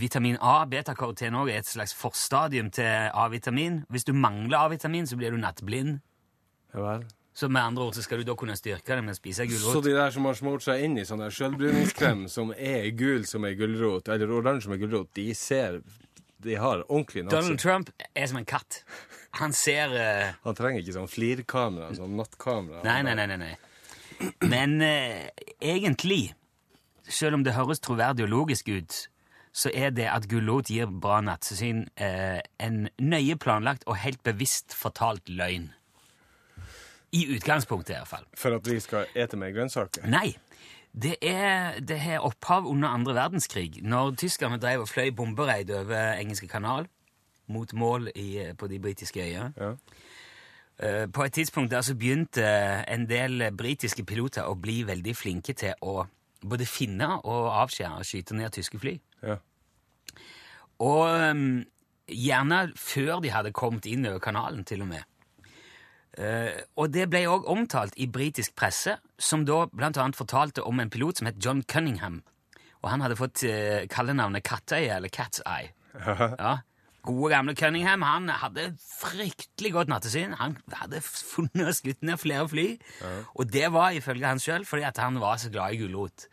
Vitamin 0.00 0.40
A, 0.40 0.62
betakaroten 0.70 1.36
også, 1.36 1.52
er 1.52 1.60
et 1.60 1.74
slags 1.76 1.92
forstadium 1.92 2.72
til 2.72 3.10
A-vitamin. 3.12 3.82
Hvis 3.92 4.08
du 4.08 4.14
mangler 4.16 4.64
A-vitamin, 4.64 5.04
så 5.06 5.20
blir 5.20 5.34
du 5.34 5.42
nattblind. 5.44 5.98
Ja 6.72 6.88
vel. 6.88 7.10
Så 7.32 7.48
med 7.48 7.62
andre 7.62 7.86
ord 7.86 7.94
så 7.94 8.02
skal 8.02 8.20
du 8.20 8.26
da 8.26 8.34
kunne 8.38 8.56
styrke 8.58 8.96
det 8.96 9.04
med 9.06 9.14
å 9.14 9.18
spise 9.18 9.46
Så 9.62 9.80
de 9.84 9.94
der 9.94 10.10
som 10.14 10.26
har 10.26 10.36
smurt 10.38 10.64
seg 10.66 10.82
inn 10.86 10.98
i 10.98 11.06
sånn 11.06 11.22
der 11.22 11.34
sjølbruningskrem 11.34 12.26
som 12.32 12.50
er 12.56 12.90
gul 12.98 13.24
som 13.28 13.46
ei 13.46 13.54
gulrot, 13.58 14.10
eller 14.10 14.32
oransje 14.34 14.66
som 14.66 14.74
ei 14.74 14.80
gulrot, 14.82 15.12
de 15.14 15.30
ser 15.38 15.80
De 16.40 16.56
har 16.56 16.82
ordentlig 16.88 17.26
Donald. 17.28 17.58
Trump 17.60 17.90
er 18.16 18.26
som 18.26 18.38
en 18.40 18.48
katt. 18.48 18.80
Han 19.38 19.52
ser 19.52 19.92
uh... 19.92 20.30
Han 20.46 20.56
trenger 20.56 20.80
ikke 20.80 20.96
sånn 20.96 21.10
flirkamera, 21.10 21.90
sånn 21.94 22.16
nattkamera. 22.16 22.80
Nei, 22.86 23.02
nei, 23.04 23.14
nei. 23.14 23.26
nei, 23.28 23.36
nei. 23.44 24.30
Men 24.48 24.80
uh, 24.80 25.28
egentlig, 25.60 26.32
selv 27.04 27.38
om 27.38 27.44
det 27.44 27.54
høres 27.58 27.84
troverdig 27.84 28.24
og 28.24 28.32
logisk 28.32 28.72
ut, 28.72 29.02
så 29.52 29.70
er 29.74 29.92
det 29.94 30.08
at 30.10 30.28
gulrot 30.30 30.70
gir 30.72 30.88
bra 30.88 31.20
nattsyn 31.24 31.84
uh, 32.00 32.40
en 32.62 32.86
nøye 32.96 33.36
planlagt 33.40 33.84
og 33.86 34.00
helt 34.00 34.24
bevisst 34.26 34.74
fortalt 34.76 35.28
løgn. 35.28 35.68
I 37.12 37.24
utgangspunktet, 37.36 37.90
i 37.94 37.98
hvert 37.98 38.08
fall. 38.08 38.26
For 38.38 38.54
at 38.54 38.68
vi 38.70 38.78
skal 38.80 39.06
ete 39.18 39.36
mer 39.36 39.50
grønnsaker? 39.56 40.06
Nei. 40.06 40.36
Det 40.92 41.16
det 41.88 41.98
har 42.00 42.24
opphav 42.26 42.66
under 42.66 42.88
andre 42.88 43.14
verdenskrig, 43.14 43.82
når 43.82 44.14
tyskerne 44.18 44.58
drev 44.58 44.80
og 44.80 44.88
fløy 44.88 45.10
bombereid 45.14 45.70
over 45.70 46.14
engelske 46.18 46.48
kanal 46.50 46.86
mot 47.46 47.72
mål 47.72 48.08
i, 48.14 48.52
på 48.58 48.66
de 48.66 48.78
britiske 48.78 49.22
øyene. 49.22 49.52
Ja. 49.58 49.72
Eh, 50.78 51.06
På 51.12 51.22
et 51.22 51.32
tidspunkt 51.32 51.70
der 51.70 51.80
så 51.80 51.94
begynte 51.94 52.44
en 52.88 53.08
del 53.08 53.50
britiske 53.56 54.04
piloter 54.04 54.46
å 54.48 54.54
bli 54.54 54.82
veldig 54.86 55.16
flinke 55.16 55.52
til 55.52 55.74
å 55.82 56.06
både 56.40 56.66
finne 56.66 57.18
og 57.24 57.50
avskjære 57.52 57.98
og 58.00 58.06
skyte 58.06 58.34
ned 58.34 58.50
tyske 58.50 58.78
fly. 58.78 59.00
ja. 59.22 59.36
Og 60.80 61.30
um, 61.30 61.64
gjerne 62.08 62.72
før 62.76 63.20
de 63.20 63.28
hadde 63.30 63.52
kommet 63.52 63.84
inn 63.86 64.06
over 64.08 64.18
kanalen, 64.18 64.64
til 64.64 64.80
og 64.82 64.88
med. 64.88 65.04
Eh, 66.20 66.56
og 66.76 66.90
det 66.92 67.06
ble 67.08 67.22
òg 67.30 67.46
omtalt 67.48 67.96
i 67.96 68.08
britisk 68.12 68.52
presse, 68.58 68.98
som 69.16 69.46
da 69.48 69.64
annet 69.72 70.18
fortalte 70.18 70.64
om 70.66 70.80
en 70.82 70.90
pilot 70.92 71.20
som 71.20 71.30
het 71.30 71.40
John 71.40 71.62
Cunningham. 71.64 72.20
Og 72.80 72.90
han 72.92 73.04
hadde 73.04 73.16
fått 73.18 73.42
uh, 73.44 73.84
kallenavnet 73.92 74.44
Kattøye, 74.44 74.88
eller 74.96 75.12
Cat's 75.12 75.42
Eye. 75.44 75.72
Ja. 76.40 76.60
Gode, 77.00 77.30
gamle 77.32 77.54
Cunningham 77.56 78.02
han 78.04 78.28
hadde 78.28 78.74
fryktelig 78.76 79.70
godt 79.72 79.88
nattesyn. 79.88 80.34
Han 80.36 80.58
hadde 80.76 81.00
funnet 81.00 81.70
og 81.70 81.76
skutt 81.78 82.04
ned 82.04 82.20
flere 82.20 82.44
fly. 82.48 82.66
Og 83.40 83.48
det 83.48 83.70
var 83.72 83.96
ifølge 83.96 84.28
han 84.28 84.42
sjøl 84.42 84.66
fordi 84.68 84.84
at 84.84 85.00
han 85.00 85.16
var 85.20 85.40
så 85.40 85.48
glad 85.52 85.72
i 85.72 85.80
gulrot. 85.80 86.26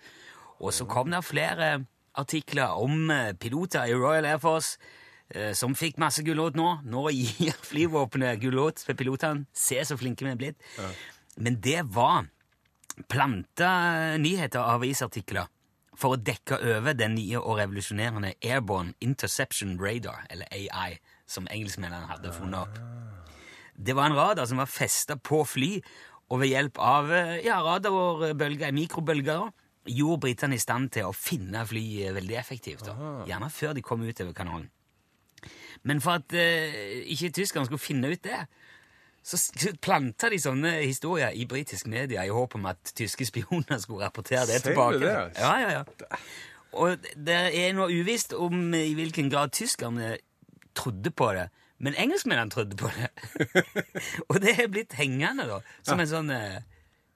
Og 0.60 0.76
så 0.76 0.88
kom 0.92 1.14
det 1.14 1.24
flere 1.24 1.86
artikler 2.20 2.76
om 2.76 3.12
eh, 3.14 3.32
piloter 3.40 3.88
i 3.88 3.96
Royal 3.96 4.28
Air 4.28 4.42
Force 4.44 4.76
eh, 4.76 5.07
som 5.58 5.74
fikk 5.76 5.98
masse 6.00 6.24
gulrot 6.24 6.56
nå. 6.56 6.70
Nå 6.88 7.04
gir 7.12 7.52
flyvåpenet 7.70 8.40
gulrot 8.40 8.80
til 8.84 8.96
pilotene. 8.96 9.48
Se 9.52 9.82
så 9.84 9.98
flinke 10.00 10.24
vi 10.24 10.32
er 10.32 10.40
blitt. 10.40 10.68
Men 11.38 11.60
det 11.62 11.82
var 11.94 12.30
planta 13.12 13.72
nyheter 14.18 14.64
og 14.64 14.80
avisartikler 14.80 15.50
for 15.98 16.14
å 16.14 16.22
dekke 16.22 16.60
over 16.76 16.98
den 16.98 17.16
nye 17.18 17.40
og 17.42 17.58
revolusjonerende 17.60 18.36
Airborne 18.46 18.94
Interception 19.02 19.76
Radar, 19.82 20.26
eller 20.30 20.50
AI, 20.54 20.98
som 21.30 21.50
engelskmennene 21.52 22.10
hadde 22.12 22.34
funnet 22.36 22.68
opp. 22.68 22.82
Det 23.78 23.94
var 23.98 24.10
en 24.10 24.18
radar 24.18 24.48
som 24.50 24.62
var 24.62 24.70
festa 24.70 25.18
på 25.18 25.44
fly, 25.46 25.72
og 26.34 26.42
ved 26.42 26.52
hjelp 26.52 26.80
av 26.84 27.12
eh, 27.14 27.38
ja, 27.46 27.60
radarbølger, 27.64 28.74
mikrobølger, 28.76 29.48
gjorde 29.88 30.22
britene 30.26 30.58
i 30.58 30.62
stand 30.62 30.92
til 30.98 31.08
å 31.08 31.16
finne 31.16 31.62
fly 31.66 31.86
eh, 32.04 32.16
veldig 32.18 32.40
effektivt. 32.40 32.84
Da. 32.90 32.96
Gjerne 33.30 33.50
før 33.54 33.78
de 33.78 33.86
kom 33.86 34.04
ut 34.04 34.26
over 34.26 34.34
kanalen. 34.36 34.68
Men 35.84 36.02
for 36.02 36.22
at 36.22 36.34
eh, 36.34 37.04
ikke 37.14 37.34
tyskerne 37.36 37.68
skulle 37.68 37.84
finne 37.84 38.12
ut 38.14 38.24
det, 38.24 38.46
så 39.28 39.38
planta 39.84 40.30
de 40.32 40.40
sånne 40.40 40.72
historier 40.86 41.36
i 41.36 41.44
britisk 41.50 41.90
media 41.92 42.24
i 42.24 42.32
håp 42.32 42.56
om 42.56 42.68
at 42.70 42.94
tyske 42.96 43.26
spioner 43.28 43.82
skulle 43.84 44.06
rapportere 44.06 44.46
det 44.48 44.62
Ser 44.62 44.70
tilbake. 44.70 45.02
det? 45.04 45.16
Ja, 45.36 45.54
ja, 45.60 45.72
ja. 45.72 46.18
Og 46.78 47.10
det 47.28 47.36
er 47.36 47.76
noe 47.76 47.92
uvisst 47.92 48.34
om 48.38 48.74
i 48.76 48.94
hvilken 48.96 49.32
grad 49.34 49.52
tyskerne 49.56 50.16
trodde 50.78 51.12
på 51.12 51.32
det, 51.36 51.50
men 51.84 51.98
engelskmennene 51.98 52.54
trodde 52.54 52.78
på 52.80 52.90
det. 52.96 53.10
og 54.30 54.40
det 54.42 54.56
er 54.56 54.72
blitt 54.72 54.96
hengende, 54.98 55.48
da, 55.50 55.60
som 55.86 56.00
en 56.00 56.10
sånn 56.10 56.32
uh, 56.32 56.60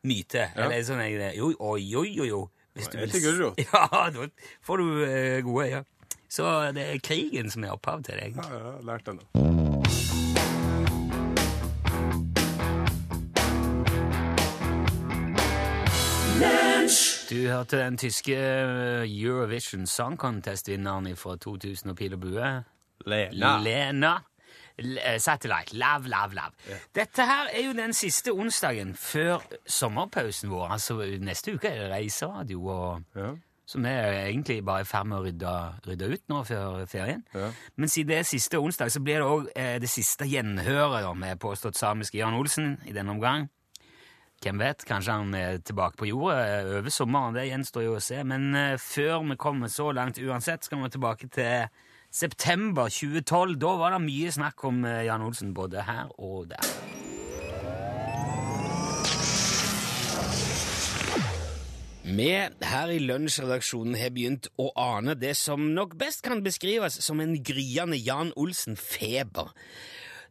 myte. 0.07 0.49
Eller 0.55 0.81
en 0.81 0.87
sånn 0.87 1.03
eh, 1.05 1.31
jo, 1.37 1.53
oi, 1.59 1.85
oi, 1.95 2.09
oi, 2.25 2.31
oi. 2.35 2.47
Hvis 2.77 2.87
du? 2.91 2.99
ikke. 3.03 3.53
Ja, 3.67 4.09
da 4.13 4.27
får 4.63 4.83
du 4.83 4.85
uh, 5.03 5.39
gode 5.47 5.67
øyne. 5.67 5.83
Så 6.31 6.71
det 6.71 6.85
er 6.93 6.99
krigen 7.03 7.51
som 7.51 7.63
er 7.67 7.75
opphav 7.75 8.03
til 8.03 8.15
det, 8.15 8.23
egentlig. 8.23 8.51
Ja, 8.51 8.71
ja, 8.71 8.77
lært 8.87 9.05
den 9.05 9.19
da. 9.19 9.51
Du 17.29 17.47
hørte 17.47 17.77
den 17.77 17.97
tyske 17.97 18.35
eh, 18.35 19.21
Eurovision 19.23 19.85
Song 19.87 20.17
Contest-vinneren 20.19 21.15
fra 21.15 21.35
2000 21.37 21.89
og 21.91 21.95
Pil 21.95 22.13
og 22.13 22.19
bue. 22.19 22.49
Lena. 23.05 23.51
Lena. 23.63 24.13
Satellite. 25.17 25.75
Love, 25.77 26.09
love, 26.09 26.33
lav, 26.33 26.33
lav. 26.33 26.79
Dette 26.95 27.25
her 27.27 27.51
er 27.53 27.65
jo 27.67 27.73
den 27.77 27.93
siste 27.93 28.31
onsdagen 28.33 28.95
før 28.95 29.43
sommerpausen 29.67 30.49
vår. 30.51 30.67
Altså 30.75 30.97
neste 31.21 31.53
uke 31.55 31.67
er 31.69 31.83
det 31.83 31.91
reiseradio, 31.91 32.65
og, 32.65 33.01
Ja. 33.15 33.31
Som 33.71 33.85
er 33.87 34.17
egentlig 34.25 34.59
bare 34.67 34.83
i 34.83 34.89
ferd 34.89 35.07
med 35.07 35.19
å 35.21 35.23
rydde, 35.25 35.53
rydde 35.87 36.11
ut 36.11 36.23
nå 36.31 36.43
før 36.47 36.83
ferien. 36.91 37.23
Ja. 37.35 37.49
Men 37.79 37.91
siden 37.91 38.11
det 38.11 38.19
er 38.19 38.27
siste 38.27 38.59
onsdag, 38.59 38.91
så 38.91 39.01
blir 39.03 39.21
det 39.21 39.29
òg 39.29 39.49
eh, 39.55 39.77
det 39.81 39.89
siste 39.91 40.27
gjenhøret 40.27 41.05
da, 41.05 41.15
med 41.15 41.39
påstått 41.41 41.79
samiske 41.79 42.19
Jan 42.19 42.37
Olsen 42.37 42.75
i 42.89 42.95
denne 42.95 43.15
omgang. 43.15 43.47
Hvem 44.41 44.57
vet, 44.57 44.83
kanskje 44.89 45.15
han 45.19 45.35
er 45.37 45.59
tilbake 45.61 45.99
på 45.99 46.09
jorda 46.09 46.37
eh, 46.41 46.71
over 46.79 46.93
sommeren, 46.93 47.37
det 47.37 47.45
gjenstår 47.51 47.85
jo 47.85 47.95
å 47.99 48.03
se. 48.03 48.23
Men 48.25 48.49
eh, 48.57 48.79
før 48.81 49.21
vi 49.29 49.37
kommer 49.39 49.69
så 49.69 49.91
langt 49.93 50.17
uansett, 50.17 50.65
skal 50.65 50.81
vi 50.81 50.91
tilbake 50.95 51.29
til 51.29 51.69
september 52.11 52.89
2012. 52.89 53.55
Da 53.61 53.77
var 53.77 53.95
det 53.95 54.03
mye 54.09 54.33
snakk 54.33 54.65
om 54.67 54.83
eh, 54.83 55.05
Jan 55.05 55.29
Olsen 55.29 55.53
både 55.53 55.85
her 55.85 56.09
og 56.17 56.49
der. 56.55 57.10
Vi 62.11 62.27
her 62.67 62.91
i 62.91 62.97
Lunsjredaksjonen 62.99 63.95
har 63.95 64.11
begynt 64.11 64.49
å 64.59 64.67
ane 64.75 65.13
det 65.15 65.31
som 65.39 65.69
nok 65.75 65.93
best 65.99 66.23
kan 66.25 66.41
beskrives 66.43 66.97
som 67.05 67.21
en 67.23 67.37
gryende 67.39 67.95
Jan 67.95 68.33
Olsen-feber. 68.35 69.53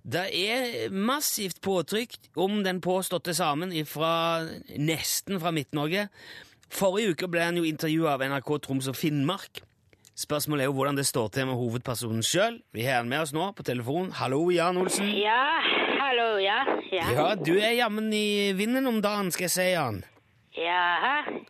Det 0.04 0.26
er 0.28 0.92
massivt 0.92 1.60
påtrykk 1.64 2.18
om 2.40 2.60
den 2.64 2.82
påståtte 2.84 3.32
samen 3.37 3.72
fra 3.88 4.42
nesten 4.76 5.40
fra 5.40 5.52
Midt-Norge. 5.56 6.08
Forrige 6.70 7.14
uke 7.14 7.28
ble 7.32 7.46
han 7.49 7.60
jo 7.60 7.64
intervjua 7.68 8.14
av 8.18 8.25
NRK 8.28 8.50
Troms 8.66 8.88
og 8.92 8.99
Finnmark. 9.00 9.62
Spørsmålet 10.20 10.66
er 10.66 10.68
jo 10.68 10.76
hvordan 10.76 10.99
det 11.00 11.06
står 11.08 11.30
til 11.32 11.49
med 11.49 11.56
hovedpersonen 11.56 12.25
sjøl. 12.26 12.58
Vi 12.76 12.84
har 12.84 13.00
han 13.00 13.08
med 13.08 13.25
oss 13.25 13.32
nå 13.32 13.46
på 13.56 13.64
telefon. 13.64 14.10
Hallo, 14.20 14.42
Jan 14.52 14.76
Olsen. 14.82 15.08
Ja, 15.16 15.62
hallo, 16.02 16.34
ja. 16.44 16.60
Ja, 16.92 17.08
Ja, 17.14 17.28
du 17.40 17.54
er 17.56 17.72
jammen 17.78 18.12
i 18.12 18.52
vinden 18.52 18.90
om 18.90 19.00
dagen, 19.00 19.32
skal 19.32 19.49
jeg 19.49 19.56
si, 19.56 19.70
Jan. 19.72 20.02
Jaha. 20.58 21.40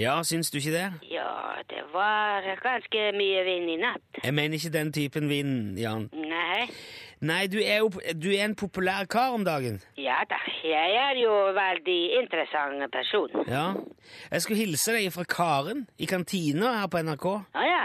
Ja, 0.00 0.22
syns 0.24 0.50
du 0.50 0.56
ikke 0.58 0.72
det? 0.72 0.86
Ja, 1.12 1.28
det 1.68 1.82
var 1.92 2.46
ganske 2.62 3.02
mye 3.18 3.44
vind 3.44 3.68
i 3.68 3.76
natt. 3.82 4.20
Jeg 4.24 4.34
mener 4.34 4.56
ikke 4.56 4.72
den 4.72 4.92
typen 4.96 5.28
vind, 5.28 5.78
Jan. 5.78 6.06
Nei. 6.16 6.68
Nei, 7.20 7.42
du 7.52 7.58
er 7.60 7.82
jo 7.82 7.90
du 8.16 8.30
er 8.32 8.46
en 8.46 8.56
populær 8.56 9.04
kar 9.12 9.34
om 9.36 9.44
dagen. 9.44 9.76
Ja 10.00 10.22
da, 10.30 10.38
jeg 10.64 10.94
er 10.96 11.20
jo 11.20 11.34
veldig 11.56 11.98
interessant 12.22 12.86
person. 12.94 13.44
Ja. 13.44 13.74
Jeg 14.32 14.42
skulle 14.42 14.62
hilse 14.62 14.94
deg 14.96 15.12
fra 15.12 15.26
Karen 15.28 15.84
i 16.00 16.08
kantina 16.08 16.78
her 16.80 16.88
på 16.88 17.02
NRK. 17.04 17.26
Å 17.52 17.66
ja, 17.68 17.84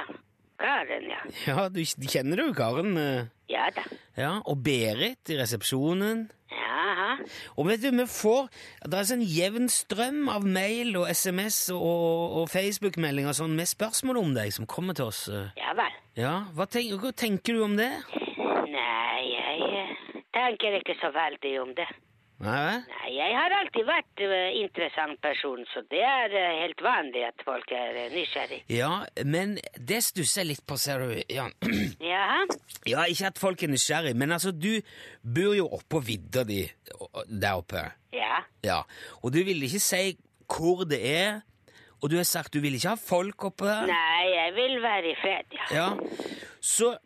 Karen, 0.59 1.09
ja. 1.11 1.19
Ja, 1.47 1.67
du 1.69 1.81
kjenner 1.83 2.39
du 2.39 2.53
Karen? 2.57 2.95
eh? 2.97 3.25
Ja 3.51 3.67
da. 3.75 3.83
Ja, 4.17 4.31
Og 4.49 4.63
Berit 4.63 5.29
i 5.29 5.37
resepsjonen. 5.37 6.29
Jaha. 6.55 7.17
Og 7.57 7.67
vet 7.67 7.81
du, 7.83 7.89
vi 7.91 8.05
får 8.09 8.47
Det 8.85 8.97
er 8.99 9.07
sånn 9.09 9.23
jevn 9.25 9.67
strøm 9.69 10.29
av 10.31 10.45
mail 10.47 10.95
og 10.97 11.09
SMS 11.11 11.57
og, 11.75 12.39
og 12.41 12.49
Facebook-meldinger 12.53 13.35
sånn 13.35 13.55
med 13.57 13.67
spørsmål 13.69 14.21
om 14.21 14.33
deg 14.37 14.53
som 14.55 14.65
kommer 14.69 14.95
til 14.97 15.09
oss. 15.11 15.25
eh. 15.29 15.51
Ja 15.59 15.73
vel. 15.77 15.99
Ja, 16.15 16.35
Hva, 16.55 16.65
tenk, 16.71 16.93
hva 17.01 17.11
tenker 17.11 17.57
du 17.57 17.63
om 17.65 17.75
det? 17.77 17.91
Nei, 18.71 19.21
jeg 19.35 19.69
eh, 19.83 20.21
tenker 20.35 20.79
ikke 20.79 20.95
så 21.01 21.11
veldig 21.15 21.53
om 21.65 21.73
det. 21.77 21.87
Nei? 22.43 22.81
Nei, 22.83 23.11
jeg 23.15 23.31
har 23.37 23.53
alltid 23.61 23.85
vært 23.87 24.23
uh, 24.27 24.33
interessant 24.59 25.19
person, 25.23 25.61
så 25.71 25.85
det 25.91 26.01
er 26.03 26.33
uh, 26.35 26.57
helt 26.59 26.81
vanlig 26.83 27.23
at 27.29 27.45
folk 27.47 27.71
er 27.71 27.95
uh, 27.95 28.09
nysgjerrig. 28.11 28.59
Ja, 28.75 29.05
men 29.23 29.55
det 29.79 30.01
stusser 30.03 30.43
jeg 30.43 30.49
litt 30.51 30.65
på, 30.67 30.75
ser 30.79 31.05
du, 31.05 31.13
Jan. 31.31 31.55
Jaha. 32.11 32.43
Ja, 32.91 33.05
ikke 33.07 33.31
at 33.31 33.39
folk 33.39 33.63
er 33.63 33.71
nysgjerrig, 33.71 34.11
men 34.19 34.35
altså, 34.35 34.51
du 34.51 34.73
bor 35.23 35.55
jo 35.55 35.69
oppå 35.79 36.03
vidda 36.03 36.43
di 36.47 36.65
der 37.31 37.55
oppe. 37.55 37.87
Ja. 38.15 38.43
Ja, 38.67 38.81
og 39.23 39.31
du 39.35 39.39
vil 39.47 39.63
ikke 39.63 39.83
si 39.83 40.17
hvor 40.51 40.83
det 40.89 40.99
er, 41.07 41.39
og 42.03 42.11
du 42.11 42.19
har 42.19 42.27
sagt 42.27 42.53
du 42.53 42.59
vil 42.61 42.75
ikke 42.75 42.97
ha 42.97 42.99
folk 42.99 43.47
oppe 43.47 43.71
der. 43.71 43.87
Nei, 43.93 44.27
jeg 44.33 44.53
vil 44.59 44.77
være 44.83 45.11
i 45.13 45.17
fred, 45.23 45.55
ja. 45.55 45.71
Ja, 45.71 45.89
så 46.59 46.97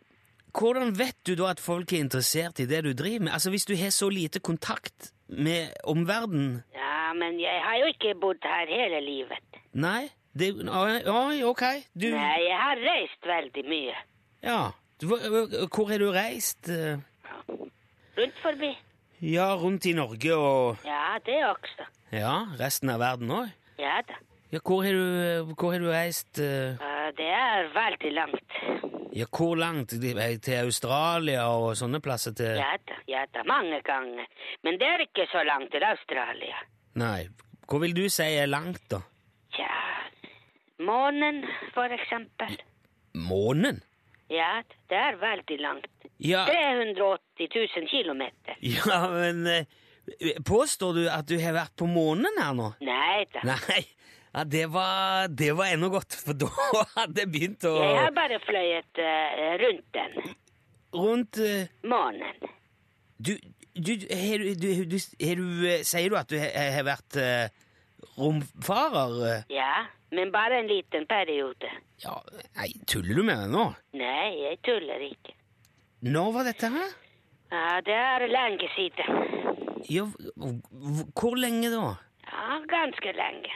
hvordan 0.57 0.95
vet 0.97 1.21
du 1.29 1.35
da 1.37 1.51
at 1.53 1.61
folk 1.61 1.93
er 1.93 2.01
interessert 2.01 2.59
i 2.59 2.65
det 2.65 2.81
du 2.87 2.91
driver 2.97 3.27
med? 3.27 3.33
Altså, 3.37 3.53
hvis 3.53 3.69
du 3.69 3.75
har 3.77 3.93
så 3.93 4.09
lite 4.09 4.41
kontakt 4.41 5.13
med 5.29 5.73
omverdenen? 5.83 6.63
Ja, 6.75 7.13
men 7.17 7.39
jeg 7.41 7.61
har 7.63 7.77
jo 7.81 7.89
ikke 7.93 8.15
bodd 8.21 8.43
her 8.45 8.69
hele 8.69 8.99
livet. 9.05 9.59
Nei? 9.73 10.09
Det, 10.39 10.51
oi, 10.69 11.39
ok, 11.43 11.63
du... 11.97 12.07
Nei, 12.13 12.37
jeg 12.45 12.57
har 12.61 12.81
reist 12.83 13.25
veldig 13.27 13.63
mye. 13.69 13.95
Ja, 14.45 14.59
hvor 15.01 15.89
har 15.89 15.97
du 16.01 16.09
reist? 16.15 16.69
Rundt 18.19 18.37
forbi. 18.43 18.69
Ja, 19.21 19.49
rundt 19.59 19.85
i 19.89 19.93
Norge 19.97 20.35
og... 20.35 20.77
Ja, 20.85 21.17
det 21.25 21.39
også. 21.49 21.87
Ja, 22.13 22.35
resten 22.59 22.89
av 22.93 23.01
verden 23.01 23.31
også? 23.31 23.55
Ja 23.79 23.99
da. 24.07 24.15
Ja, 24.51 24.59
hvor 24.65 24.81
har 24.83 24.95
du, 24.95 25.53
hvor 25.59 25.71
har 25.75 25.79
du 25.83 25.89
reist? 25.91 26.39
eh? 26.39 26.77
Det 27.17 27.27
er 27.27 27.67
veldig 27.75 28.11
langt. 28.15 28.55
Ja, 29.15 29.25
hvor 29.33 29.55
langt? 29.57 29.89
Til 29.89 30.57
Australia 30.59 31.47
og 31.49 31.73
sånne 31.79 32.01
plasser 32.03 32.35
til... 32.37 32.59
Ja 32.59 32.75
da, 32.87 32.97
ja 33.09 33.25
da, 33.33 33.43
mange 33.47 33.81
ganger. 33.85 34.27
Men 34.65 34.79
det 34.81 34.87
er 34.87 35.05
ikke 35.05 35.25
så 35.31 35.43
langt 35.47 35.71
til 35.73 35.85
Australia. 35.85 36.61
Nei, 36.99 37.27
hvor 37.69 37.81
vil 37.83 37.95
du 37.97 38.05
si 38.11 38.27
er 38.37 38.49
langt 38.49 38.85
da? 38.91 39.01
Tja, 39.55 39.73
månen 40.85 41.43
for 41.73 41.89
eksempel. 41.93 42.57
Månen? 43.17 43.81
Ja, 44.29 44.59
det 44.89 44.97
er 44.97 45.17
veldig 45.17 45.57
langt. 45.61 46.09
Ja, 46.21 46.45
380 46.45 47.49
000 47.55 47.87
kilometer. 47.89 48.57
ja 48.61 48.99
men 49.09 49.47
eh, 49.47 50.41
påstår 50.45 50.93
du 50.93 51.05
at 51.09 51.27
du 51.29 51.37
har 51.41 51.55
vært 51.55 51.75
på 51.79 51.87
månen 51.89 52.37
her 52.37 52.53
nå? 52.57 52.73
Nei 52.85 53.25
da. 53.33 53.45
Nei, 53.53 53.81
ja, 54.33 54.43
det 54.45 54.65
var, 54.73 55.27
det 55.27 55.51
var 55.57 55.71
ennå 55.73 55.89
godt, 55.93 56.15
for 56.25 56.33
da 56.41 56.49
hadde 56.95 57.23
jeg 57.23 57.31
begynt 57.33 57.65
å... 57.69 57.75
Jeg 57.81 57.97
har 58.03 58.11
bare 58.17 58.39
fløyet 58.45 59.01
eh, 59.03 59.55
rundt 59.63 59.87
den. 59.97 60.35
Rundt... 60.95 61.39
eh, 61.43 61.67
Månen. 61.89 62.49
Du, 63.19 63.33
du, 63.75 63.91
har 64.09 64.43
du, 64.43 64.53
du, 64.55 64.69
du, 64.89 64.97
har 65.25 65.35
du 65.41 65.67
eh, 65.69 65.81
Sier 65.83 66.09
du 66.09 66.15
at 66.19 66.29
du 66.31 66.37
har, 66.39 66.53
har 66.77 66.85
vært 66.87 67.17
eh, 67.19 67.49
romfarer? 68.17 69.17
eh? 69.33 69.43
Ja, 69.53 69.85
Men 70.11 70.31
bare 70.33 70.59
en 70.63 70.67
liten 70.71 71.03
periode. 71.09 71.69
Ja, 72.01 72.15
nei, 72.57 72.69
tuller 72.89 73.19
du 73.19 73.23
med 73.27 73.37
meg 73.43 73.51
nå? 73.53 73.65
Nei, 73.99 74.29
jeg 74.45 74.57
tuller 74.65 75.03
ikke. 75.09 75.35
Når 76.07 76.31
var 76.37 76.47
dette 76.47 76.69
her? 76.73 76.93
Ja, 77.51 77.65
det 77.85 77.97
er 77.97 78.25
lenge 78.31 78.69
siden. 78.73 79.19
Ja, 79.89 80.05
hvor 81.17 81.35
lenge 81.37 81.69
da? 81.73 81.83
Ja, 82.29 82.57
ganske 82.71 83.13
lenge. 83.17 83.51